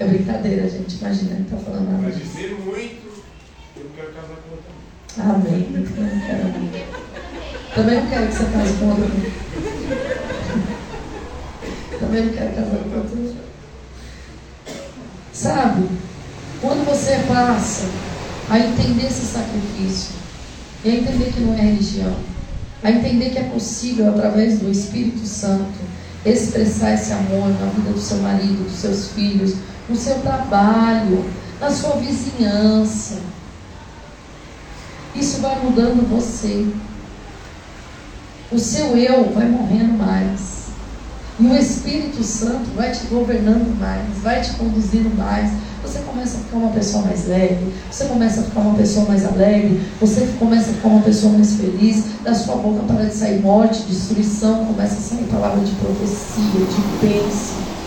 [0.00, 0.98] É brincadeira, gente.
[0.98, 2.02] Imagina, não está falando nada.
[2.02, 3.24] Vai dizer muito,
[3.76, 4.72] eu não quero casar com outra.
[5.18, 5.64] Amém.
[5.64, 6.88] Também não quero.
[7.74, 9.06] Também não quero que você case com outra.
[11.98, 13.48] Também não quero casar com outra.
[15.32, 15.88] Sabe?
[16.60, 17.86] Quando você passa
[18.48, 20.18] a entender esse sacrifício,
[20.84, 22.14] e a entender que não é religião,
[22.82, 25.78] a entender que é possível, através do Espírito Santo,
[26.24, 29.54] expressar esse amor na vida do seu marido, dos seus filhos,
[29.88, 31.24] no seu trabalho,
[31.60, 33.18] na sua vizinhança.
[35.14, 36.66] Isso vai mudando você.
[38.52, 40.58] O seu eu vai morrendo mais.
[41.40, 45.52] E o Espírito Santo vai te governando mais, vai te conduzindo mais.
[45.82, 49.24] Você começa a ficar uma pessoa mais leve, você começa a ficar uma pessoa mais
[49.24, 52.04] alegre, você começa a ficar uma pessoa mais feliz.
[52.24, 57.06] Da sua boca para de sair morte, destruição, começa a sair palavra de profecia, de
[57.06, 57.77] bênção.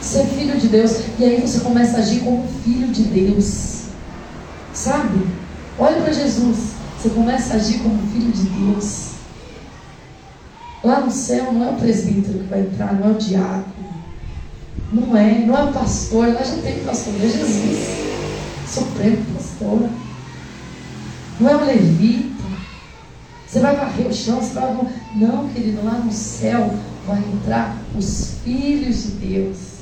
[0.00, 3.84] Ser filho de Deus, e aí você começa a agir como filho de Deus.
[4.72, 5.26] Sabe?
[5.78, 9.10] Olha para Jesus, você começa a agir como filho de Deus.
[10.82, 13.90] Lá no céu não é o presbítero que vai entrar, não é o diácono.
[14.92, 18.10] Não é, não é o pastor, lá já tem pastor, é Jesus.
[18.66, 19.88] Supremo pastor.
[21.38, 22.44] Não é o levita.
[23.46, 24.76] Você vai varrer o chão, você vai.
[25.16, 26.74] Não, querido, lá no céu
[27.06, 29.79] vai entrar os filhos de Deus.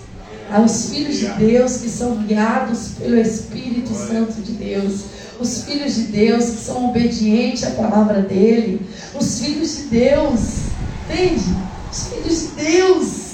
[0.51, 5.05] Ah, os filhos de Deus que são guiados pelo Espírito Santo de Deus.
[5.39, 8.81] Os filhos de Deus que são obedientes à palavra dele.
[9.15, 10.69] Os filhos de Deus
[11.09, 11.57] Entende?
[11.91, 13.29] Os filhos de Deus.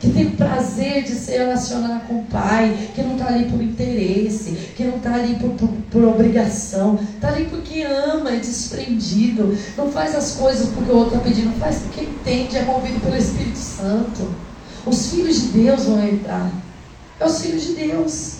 [0.00, 4.52] Que tem prazer de se relacionar com o Pai, que não está ali por interesse,
[4.76, 9.90] que não está ali por, por, por obrigação, está ali porque ama, é desprendido, não
[9.90, 13.58] faz as coisas porque o outro está pedindo, faz porque entende, é movido pelo Espírito
[13.58, 14.47] Santo.
[14.88, 16.50] Os filhos de Deus vão entrar.
[17.20, 18.36] É os filhos de Deus.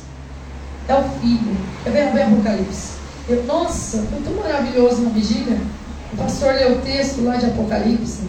[0.88, 1.56] É o filho.
[1.84, 2.92] É ver bem Apocalipse.
[3.28, 5.58] Eu, nossa, foi tão maravilhoso na vigília.
[6.12, 8.22] O pastor leu o texto lá de Apocalipse.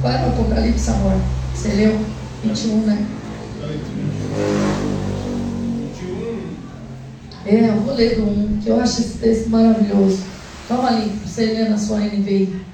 [0.00, 1.20] Qual era o Apocalipse, amor?
[1.54, 1.96] Você leu?
[2.42, 3.06] 21, né?
[3.60, 4.14] 21.
[7.46, 10.18] É, eu vou ler do 1, que eu acho esse texto maravilhoso.
[10.66, 12.64] Calma ali, você lê na sua NVI.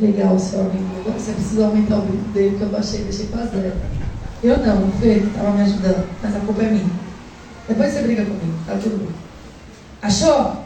[0.00, 0.84] Legal, seu amigo.
[1.16, 3.72] Você precisa aumentar o grupo dele, que eu baixei, deixei para zero.
[4.42, 6.90] Eu não, o Fê estava me ajudando, mas a culpa é minha.
[7.68, 9.14] Depois você briga comigo, tá tudo bem.
[10.02, 10.64] Achou?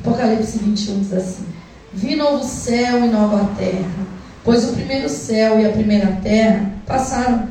[0.00, 1.46] Apocalipse 21 diz assim:
[1.92, 4.06] Vi novo céu e nova terra,
[4.44, 7.48] pois o primeiro céu e a primeira terra passaram,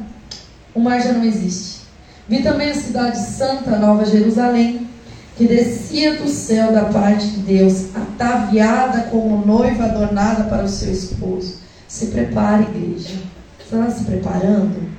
[0.73, 1.81] o mar já não existe.
[2.29, 4.87] Vi também a cidade santa, Nova Jerusalém,
[5.37, 10.91] que descia do céu da parte de Deus, ataviada como noiva adornada para o seu
[10.91, 11.57] esposo.
[11.87, 13.13] Se prepare, igreja.
[13.59, 14.89] Você está se preparando?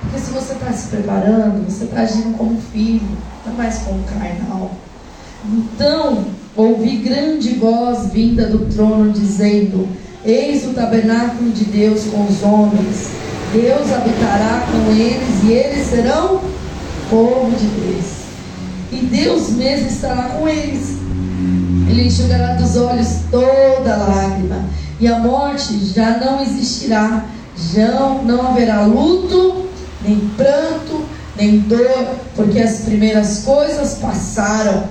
[0.00, 4.72] Porque se você está se preparando, você está agindo como filho, não mais como carnal.
[5.46, 6.24] Então,
[6.56, 9.88] ouvi grande voz vinda do trono dizendo:
[10.24, 13.10] Eis o tabernáculo de Deus com os homens.
[13.52, 16.40] Deus habitará com eles e eles serão
[17.08, 18.23] povo de Deus.
[18.94, 20.98] E Deus mesmo estará com eles.
[21.90, 24.64] Ele enxugará dos olhos toda lágrima,
[25.00, 27.24] e a morte já não existirá.
[27.72, 27.88] Já
[28.24, 29.66] não haverá luto,
[30.02, 31.04] nem pranto,
[31.36, 34.84] nem dor, porque as primeiras coisas passaram.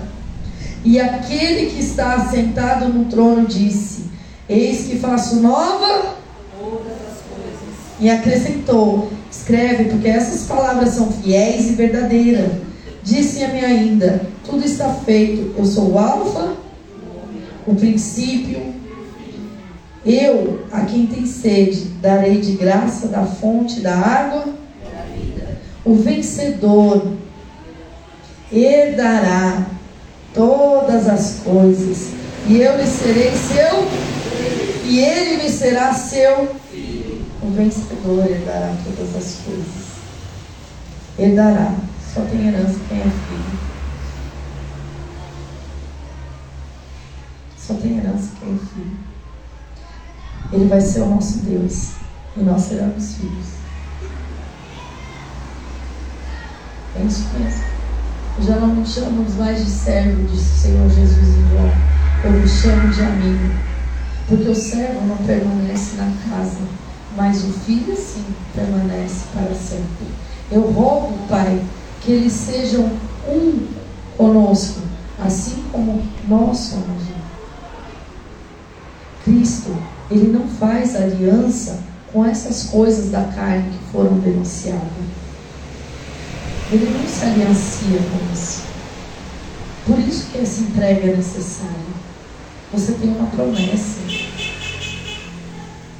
[0.83, 4.05] E aquele que está assentado no trono disse:
[4.49, 6.15] Eis que faço nova
[6.57, 7.99] todas as coisas.
[8.01, 12.51] E acrescentou: Escreve, porque essas palavras são fiéis e verdadeiras.
[13.03, 15.53] Disse-me ainda: Tudo está feito.
[15.57, 16.53] Eu sou o Alfa,
[17.67, 18.73] o princípio.
[20.05, 24.53] Eu, a quem tem sede, darei de graça da fonte da água.
[25.85, 27.13] O vencedor
[28.51, 29.65] herdará
[30.33, 32.09] todas as coisas,
[32.47, 33.87] e eu lhe serei seu,
[34.85, 36.49] e ele me será seu.
[37.41, 39.93] O vencedor herdará todas as coisas.
[41.19, 41.73] Herdará.
[42.13, 43.59] Só tem herança quem é filho.
[47.57, 48.97] Só tem herança quem é filho.
[50.51, 51.93] Ele vai ser o nosso Deus.
[52.37, 53.47] E nós seremos filhos.
[56.95, 57.63] É isso mesmo.
[58.41, 61.71] Já não me chamamos mais de servo, disse o Senhor Jesus em João.
[62.23, 63.53] Eu me chamo de amigo.
[64.27, 66.61] Porque o servo não permanece na casa,
[67.15, 68.23] mas o filho sim
[68.55, 70.07] permanece para sempre.
[70.51, 71.61] Eu rogo, Pai,
[72.03, 72.91] que eles sejam
[73.27, 73.67] um
[74.17, 74.81] conosco,
[75.19, 77.23] assim como nós somos um.
[79.23, 79.75] Cristo,
[80.11, 81.79] ele não faz aliança
[82.11, 84.81] com essas coisas da carne que foram denunciadas.
[86.71, 88.63] Ele não se aliancia com isso.
[89.85, 91.93] Por isso que essa entrega é necessária.
[92.73, 93.99] Você tem uma promessa.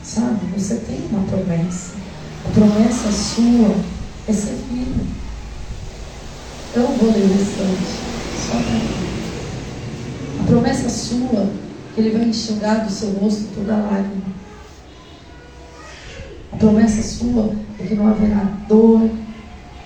[0.04, 0.40] Sabe?
[0.58, 1.94] Você tem uma promessa.
[2.46, 3.76] A promessa sua
[4.28, 5.23] é ser filho.
[6.76, 8.04] Eu não vou ler o restante.
[8.36, 8.58] Só
[10.42, 11.48] A promessa sua,
[11.94, 14.34] que Ele vai enxugar do seu rosto toda lágrima.
[16.52, 19.08] A promessa sua é que não haverá dor,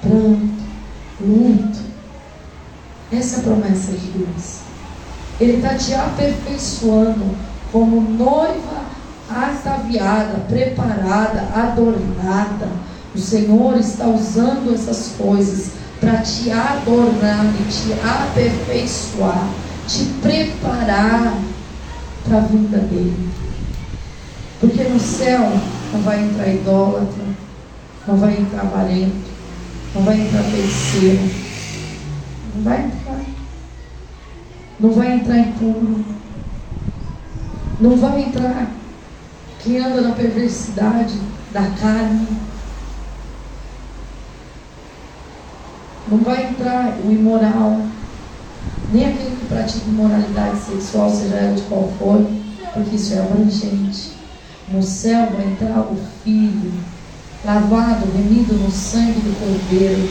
[0.01, 0.63] pranto,
[1.19, 1.79] luto.
[3.11, 4.59] Essa é a promessa de Deus.
[5.41, 7.35] Ele está te aperfeiçoando
[7.69, 8.85] como noiva
[9.29, 12.69] ataviada, preparada, adornada.
[13.13, 19.49] O Senhor está usando essas coisas para te adornar e te aperfeiçoar,
[19.87, 21.37] te preparar
[22.23, 23.29] para a vinda dele.
[24.59, 25.51] Porque no céu
[25.93, 27.23] não vai entrar idólatra,
[28.07, 29.29] não vai entrar avarento,
[29.93, 31.31] não vai entrar terceiro,
[32.55, 33.21] não vai entrar,
[34.79, 36.05] não vai entrar impuro,
[37.79, 38.67] não vai entrar
[39.63, 41.13] quem anda na perversidade
[41.51, 42.27] da carne.
[46.09, 47.81] Não vai entrar o imoral,
[48.89, 52.25] nem aquele que pratica imoralidade sexual, seja ela de qual for,
[52.73, 54.13] porque isso é abrangente.
[54.71, 56.71] No céu vai entrar o Filho,
[57.43, 60.09] lavado, remido no sangue do Cordeiro,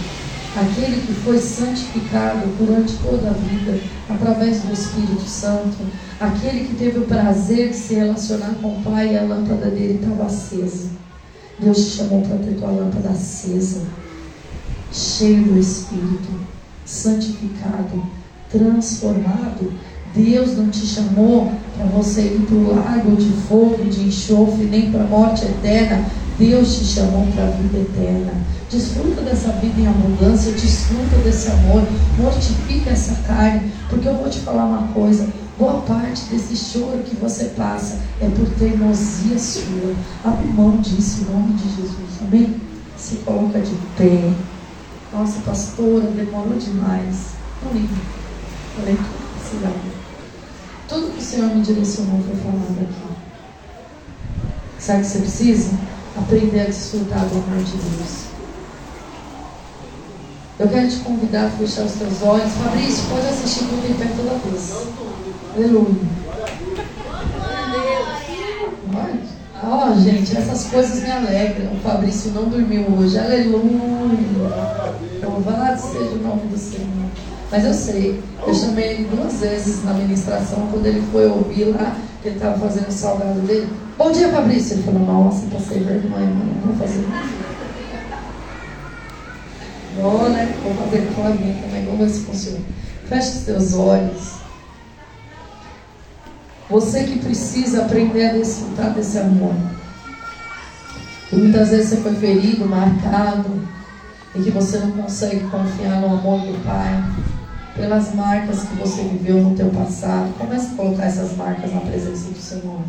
[0.55, 5.77] aquele que foi santificado durante toda a vida, através do Espírito Santo,
[6.21, 10.01] aquele que teve o prazer de se relacionar com o Pai e a lâmpada dele
[10.03, 10.91] estava acesa.
[11.59, 13.83] Deus te chamou para ter tua lâmpada acesa,
[14.97, 16.29] cheio do Espírito,
[16.85, 18.03] santificado,
[18.51, 19.73] transformado.
[20.15, 24.91] Deus não te chamou para você ir para o lago de fogo, de enxofre, nem
[24.91, 26.07] para a morte eterna.
[26.39, 28.33] Deus te chamou para a vida eterna.
[28.71, 31.87] Desfruta dessa vida em abundância, desfruta desse amor,
[32.19, 35.29] mortifica essa carne, porque eu vou te falar uma coisa:
[35.59, 39.95] boa parte desse choro que você passa é por teimosia sua.
[40.25, 42.57] Abre mão disso em nome de Jesus, amém?
[42.97, 44.33] Se coloca de pé.
[45.17, 47.37] Nossa, pastora, demorou demais.
[47.63, 49.75] Falei tudo que precisava.
[50.89, 53.17] Tudo que o Senhor me direcionou foi falado aqui.
[54.79, 55.79] Sabe o que você precisa?
[56.19, 58.27] Aprender a desfrutar do amor de Deus.
[60.59, 62.53] Eu quero te convidar a fechar os teus olhos.
[62.53, 64.87] Fabrício, pode assistir tudo em pé toda vez.
[65.55, 66.17] Aleluia.
[69.65, 71.73] Ó, oh, gente, essas coisas me alegram.
[71.73, 73.19] O Fabrício não dormiu hoje.
[73.19, 75.06] Aleluia.
[75.23, 77.11] Louvado seja o nome do Senhor.
[77.51, 81.97] Mas eu sei, eu chamei ele duas vezes na ministração, quando ele foi ouvir lá,
[82.21, 83.69] que ele estava fazendo o salgado dele.
[83.97, 84.75] Bom dia, Fabrício.
[84.75, 87.05] Ele falou, nossa, passei vergonha, mano, não vou fazer.
[90.01, 90.55] Vou, né?
[90.63, 92.59] Vou fazer com a minha também, vamos ver se funciona.
[93.09, 94.33] Feche os teus olhos.
[96.69, 99.55] Você que precisa aprender a desfrutar desse amor.
[101.33, 103.67] E muitas vezes você foi ferido, marcado,
[104.37, 107.03] e que você não consegue confiar no amor do Pai,
[107.75, 110.33] pelas marcas que você viveu no teu passado.
[110.39, 112.81] Comece a colocar essas marcas na presença do Senhor.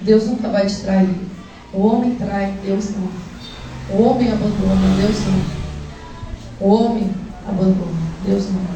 [0.00, 1.14] Deus nunca vai te trair.
[1.72, 3.08] O homem trai, Deus não.
[3.96, 6.68] O homem abandona, Deus não.
[6.68, 7.10] O homem
[7.46, 8.74] abandona, Deus não.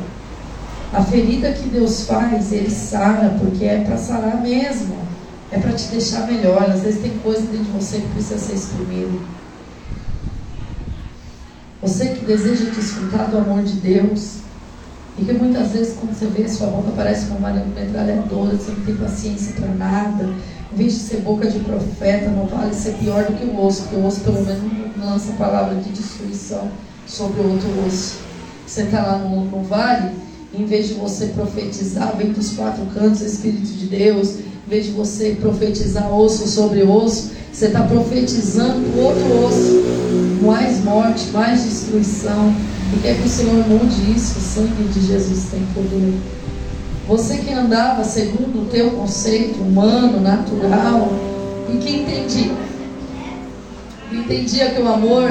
[0.93, 4.97] A ferida que Deus faz, Ele sara, porque é para sarar mesmo.
[5.51, 6.63] É para te deixar melhor.
[6.63, 9.19] Às vezes tem coisa dentro de você que precisa ser exprimida.
[11.81, 14.39] Você que deseja desfrutar do amor de Deus,
[15.17, 18.97] e que muitas vezes quando você vê sua boca parece uma metralhadora, você não tem
[18.97, 20.29] paciência para nada,
[20.73, 23.83] em vez de ser boca de profeta, não vale ser pior do que o osso,
[23.83, 24.63] porque o osso pelo menos
[24.97, 26.69] não lança palavra de destruição
[27.07, 28.17] sobre o outro osso.
[28.67, 30.11] Você está lá no, no vale,
[30.53, 34.87] em vez de você profetizar, vem dos quatro cantos o Espírito de Deus, em vez
[34.87, 40.08] de você profetizar osso sobre osso, você está profetizando o outro osso.
[40.43, 42.55] Mais morte, mais destruição.
[42.95, 44.39] E quer que o Senhor mude isso?
[44.39, 46.15] O sangue de Jesus tem poder.
[47.07, 51.09] Você que andava segundo o teu conceito humano, natural,
[51.73, 52.53] e que entendia,
[54.13, 55.31] entendia que o amor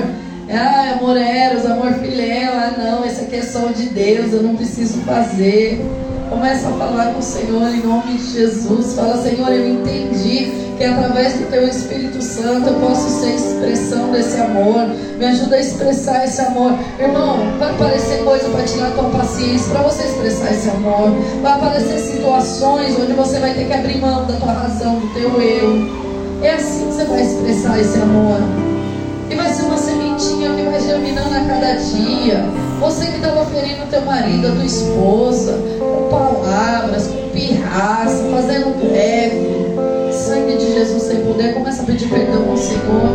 [0.49, 4.55] ah, amor eros, amor filéu, ah não, esse aqui é só de Deus, eu não
[4.55, 5.85] preciso fazer.
[6.29, 8.93] Começa a falar com o Senhor em nome de Jesus.
[8.95, 14.37] Fala, Senhor, eu entendi que através do Teu Espírito Santo eu posso ser expressão desse
[14.41, 14.87] amor.
[15.17, 16.73] Me ajuda a expressar esse amor.
[16.99, 21.11] Irmão, vai aparecer coisa para tirar tua paciência, para você expressar esse amor.
[21.41, 25.41] Vai aparecer situações onde você vai ter que abrir mão da tua razão, do teu
[25.41, 26.07] eu.
[26.43, 28.41] É assim que você vai expressar esse amor.
[29.29, 32.66] E vai ser uma sementinha que vai germinando a cada dia.
[32.79, 40.11] Você que estava ferindo teu marido, a tua esposa, com palavras, com pirraça, fazendo greve.
[40.11, 43.11] Sangue de Jesus sem poder, começa a pedir perdão ao Senhor.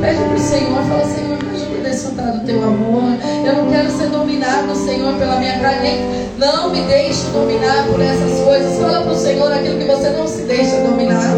[0.00, 3.02] Pede para o Senhor, fala, Senhor, me ajuda a desfrutar do teu amor.
[3.44, 6.00] Eu não quero ser dominado Senhor pela minha carne.
[6.38, 8.78] Não me deixe dominar por essas coisas.
[8.78, 11.34] Fala para o Senhor aquilo que você não se deixa dominar.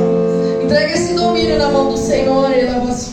[0.63, 3.11] Entrega esse domínio na mão do Senhor e leva as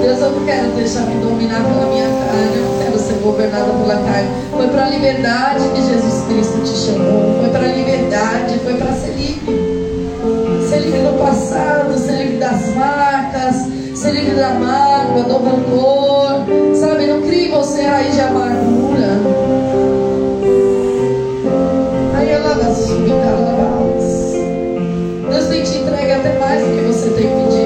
[0.00, 3.72] Deus, eu não quero deixar me dominar pela minha carne, eu não quero ser governada
[3.72, 4.28] pela carne.
[4.50, 7.40] Foi para a liberdade que Jesus Cristo te chamou.
[7.40, 9.76] Foi para a liberdade, foi para ser livre.
[10.68, 13.56] Ser livre do passado, ser livre das marcas,
[13.94, 16.44] ser livre da mágoa, do rancor.
[16.74, 19.20] Sabe, não crie você raiz de amargura.
[22.16, 22.66] Aí ela vai
[25.28, 27.65] Deus tem te entregue até mais do que você tem pedido.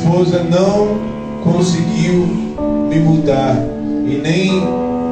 [0.00, 0.98] esposa não
[1.44, 2.26] conseguiu
[2.88, 3.56] me mudar
[4.06, 4.66] e nem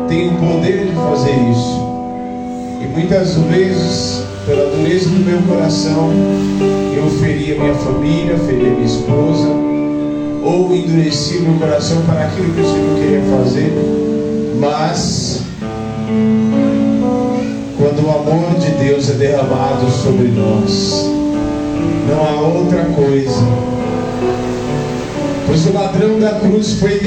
[0.08, 1.86] tem o poder de fazer isso.
[2.80, 6.10] E muitas vezes, pela dureza do meu coração,
[6.96, 9.48] eu feri a minha família, feri a minha esposa,
[10.42, 13.72] ou endureci meu coração para aquilo que o Senhor queria fazer,
[14.58, 15.42] mas
[17.76, 21.04] quando o amor de Deus é derramado sobre nós,
[22.08, 23.77] não há outra coisa
[25.48, 27.00] Pois o ladrão da cruz foi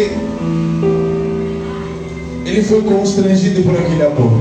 [2.52, 4.32] ele foi constrangido por aquele amor.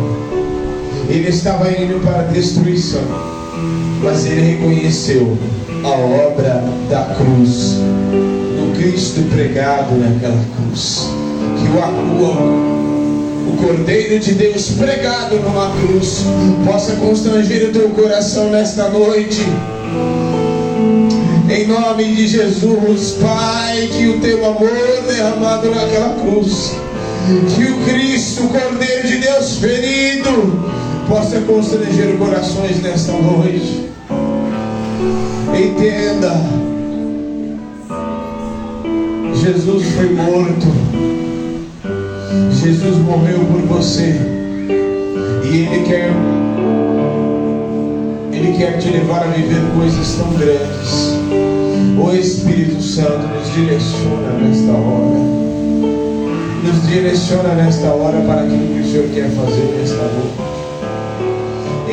[1.09, 3.03] Ele estava indo para a destruição,
[4.03, 5.39] mas ele reconheceu
[5.85, 11.09] a obra da cruz, do Cristo pregado naquela cruz.
[11.57, 16.25] Que o, o, o Cordeiro de Deus pregado numa cruz
[16.67, 19.45] possa constranger o teu coração nesta noite.
[21.53, 24.71] Em nome de Jesus, Pai, que o teu amor
[25.05, 26.77] derramado naquela cruz,
[27.57, 30.31] que o Cristo, o Cordeiro de Deus ferido,
[31.09, 33.91] possa constranger corações nesta noite.
[35.53, 36.41] Entenda,
[39.35, 40.69] Jesus foi morto,
[42.63, 44.15] Jesus morreu por você,
[45.43, 46.13] e Ele quer,
[48.33, 50.80] Ele quer te levar a viver coisas tão grandes.
[52.03, 55.21] O Espírito Santo nos direciona nesta hora.
[56.65, 60.51] Nos direciona nesta hora para aquilo que o Senhor quer fazer nesta noite.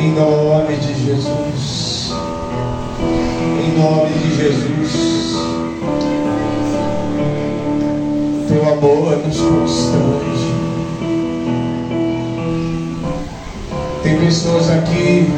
[0.00, 2.12] Em nome de Jesus.
[3.62, 5.34] Em nome de Jesus.
[8.48, 10.54] Teu amor nos constrange.
[14.02, 15.28] Tem pessoas aqui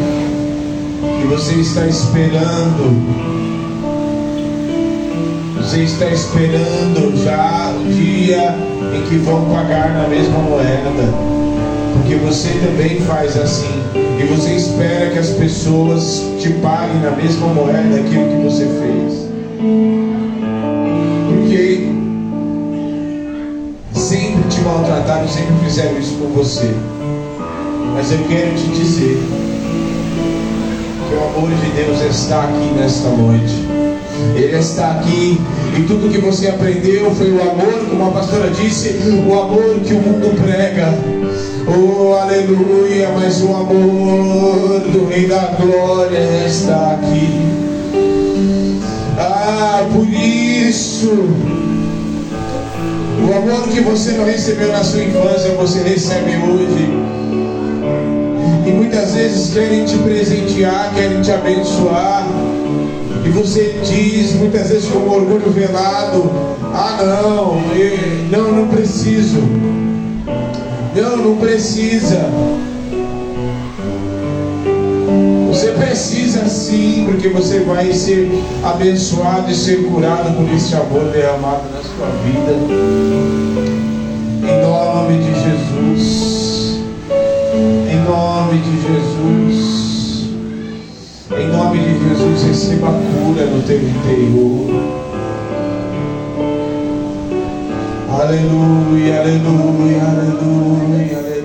[1.20, 3.49] que você está esperando
[5.70, 8.56] você está esperando já o dia
[8.92, 10.90] em que vão pagar na mesma moeda.
[11.92, 13.70] Porque você também faz assim.
[13.94, 19.28] E você espera que as pessoas te paguem na mesma moeda aquilo que você fez.
[21.28, 21.88] Porque
[23.92, 26.74] sempre te maltrataram, sempre fizeram isso com você.
[27.94, 29.22] Mas eu quero te dizer
[31.08, 33.54] que o amor de Deus está aqui nesta noite.
[34.36, 35.40] Ele está aqui
[35.76, 38.88] e tudo que você aprendeu foi o amor, como a pastora disse,
[39.26, 40.92] o amor que o mundo prega.
[41.66, 47.50] Oh, aleluia, mas o amor do Rei da Glória está aqui.
[49.18, 51.28] Ah, por isso,
[53.28, 56.90] o amor que você não recebeu na sua infância, você recebe hoje.
[58.66, 62.26] E muitas vezes querem te presentear, querem te abençoar.
[63.24, 66.30] E você diz muitas vezes com orgulho velado:
[66.72, 67.98] Ah, não, eu,
[68.30, 69.38] não, não preciso.
[70.94, 72.28] Não, não precisa.
[75.48, 78.30] Você precisa sim, porque você vai ser
[78.64, 82.52] abençoado e ser curado por esse amor derramado na sua vida.
[84.42, 86.80] Em nome de Jesus.
[87.90, 89.49] Em nome de Jesus.
[92.20, 94.68] Em nome de Jesus, receba cura no teu interior.
[98.10, 101.40] Aleluia, aleluia, aleluia, aleluia.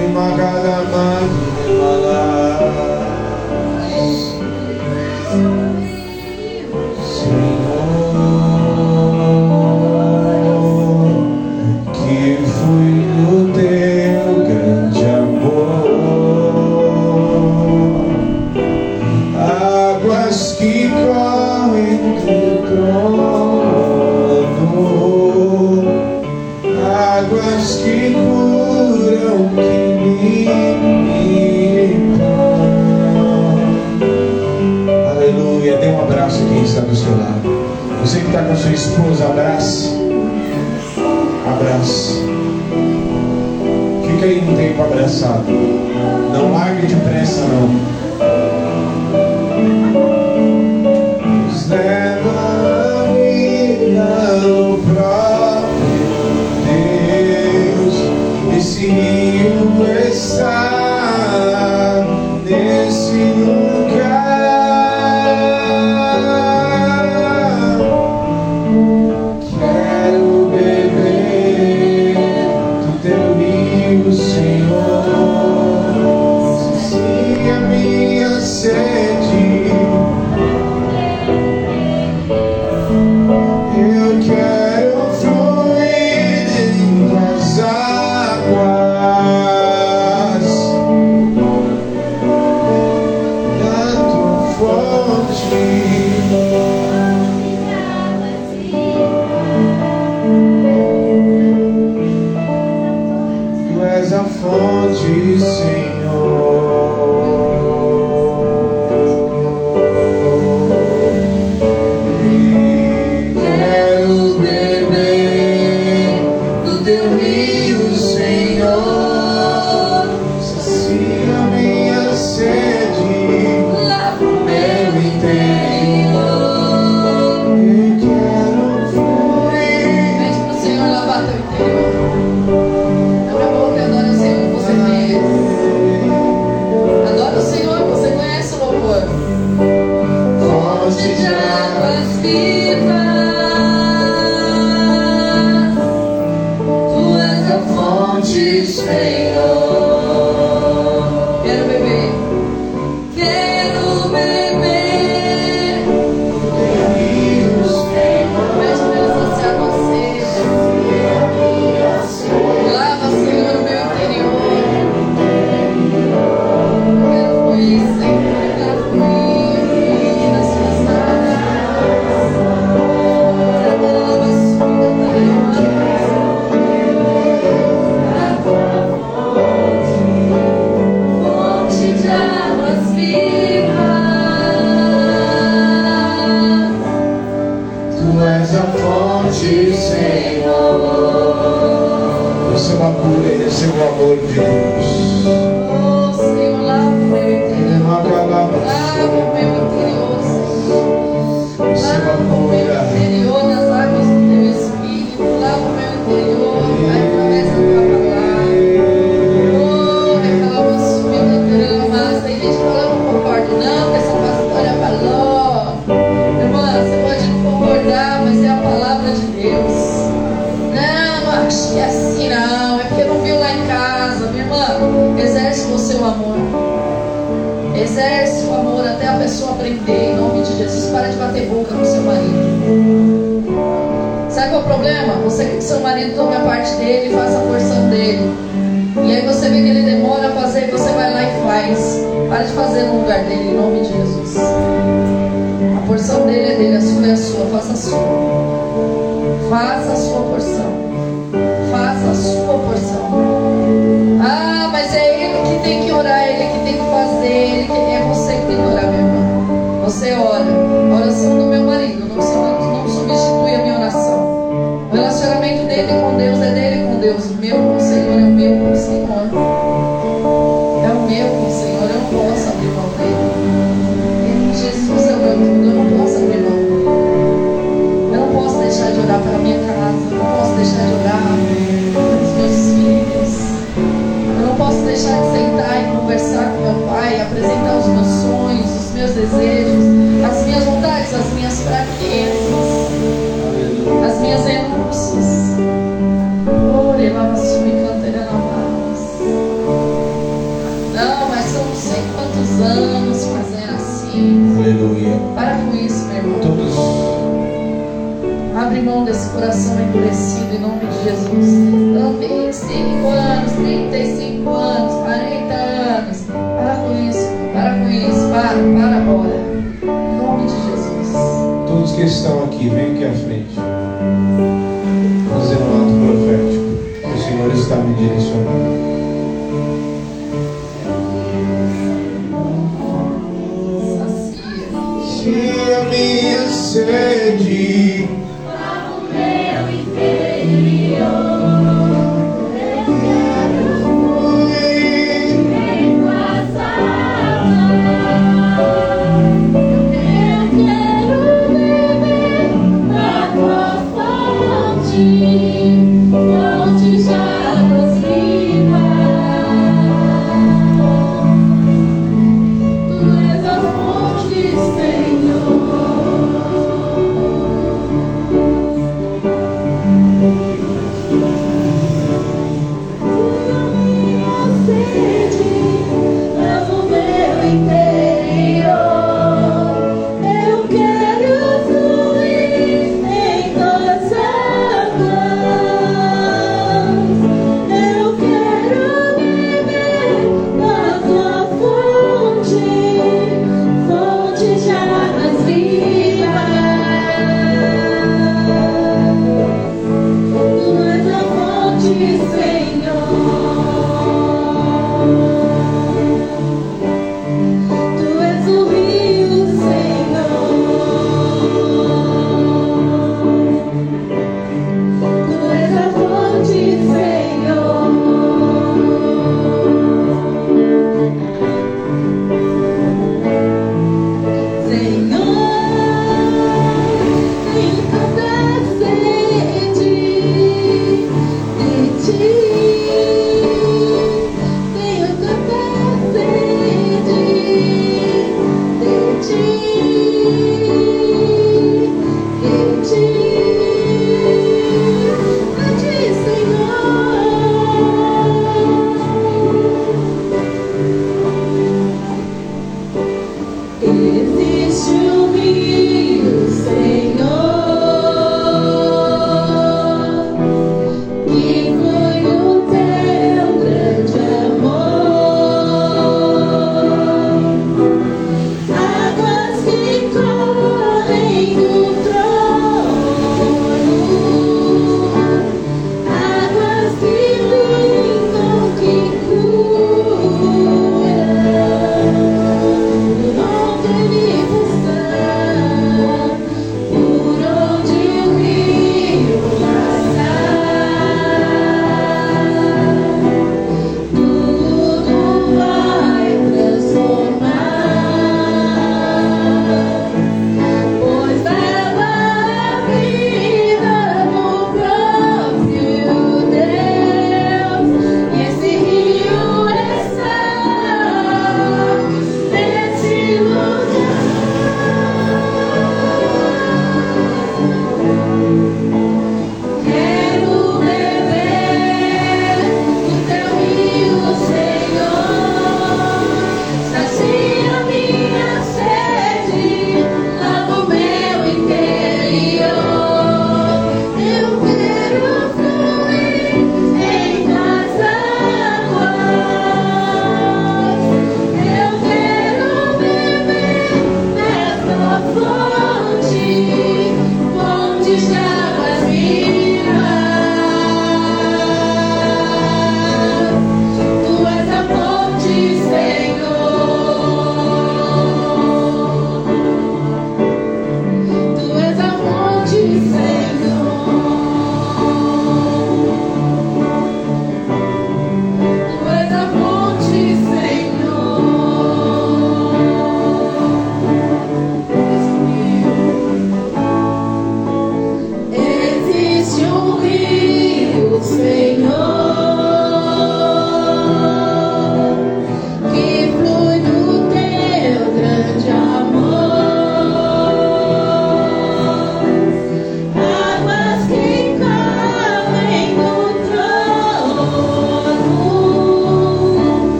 [0.00, 1.09] Senhor,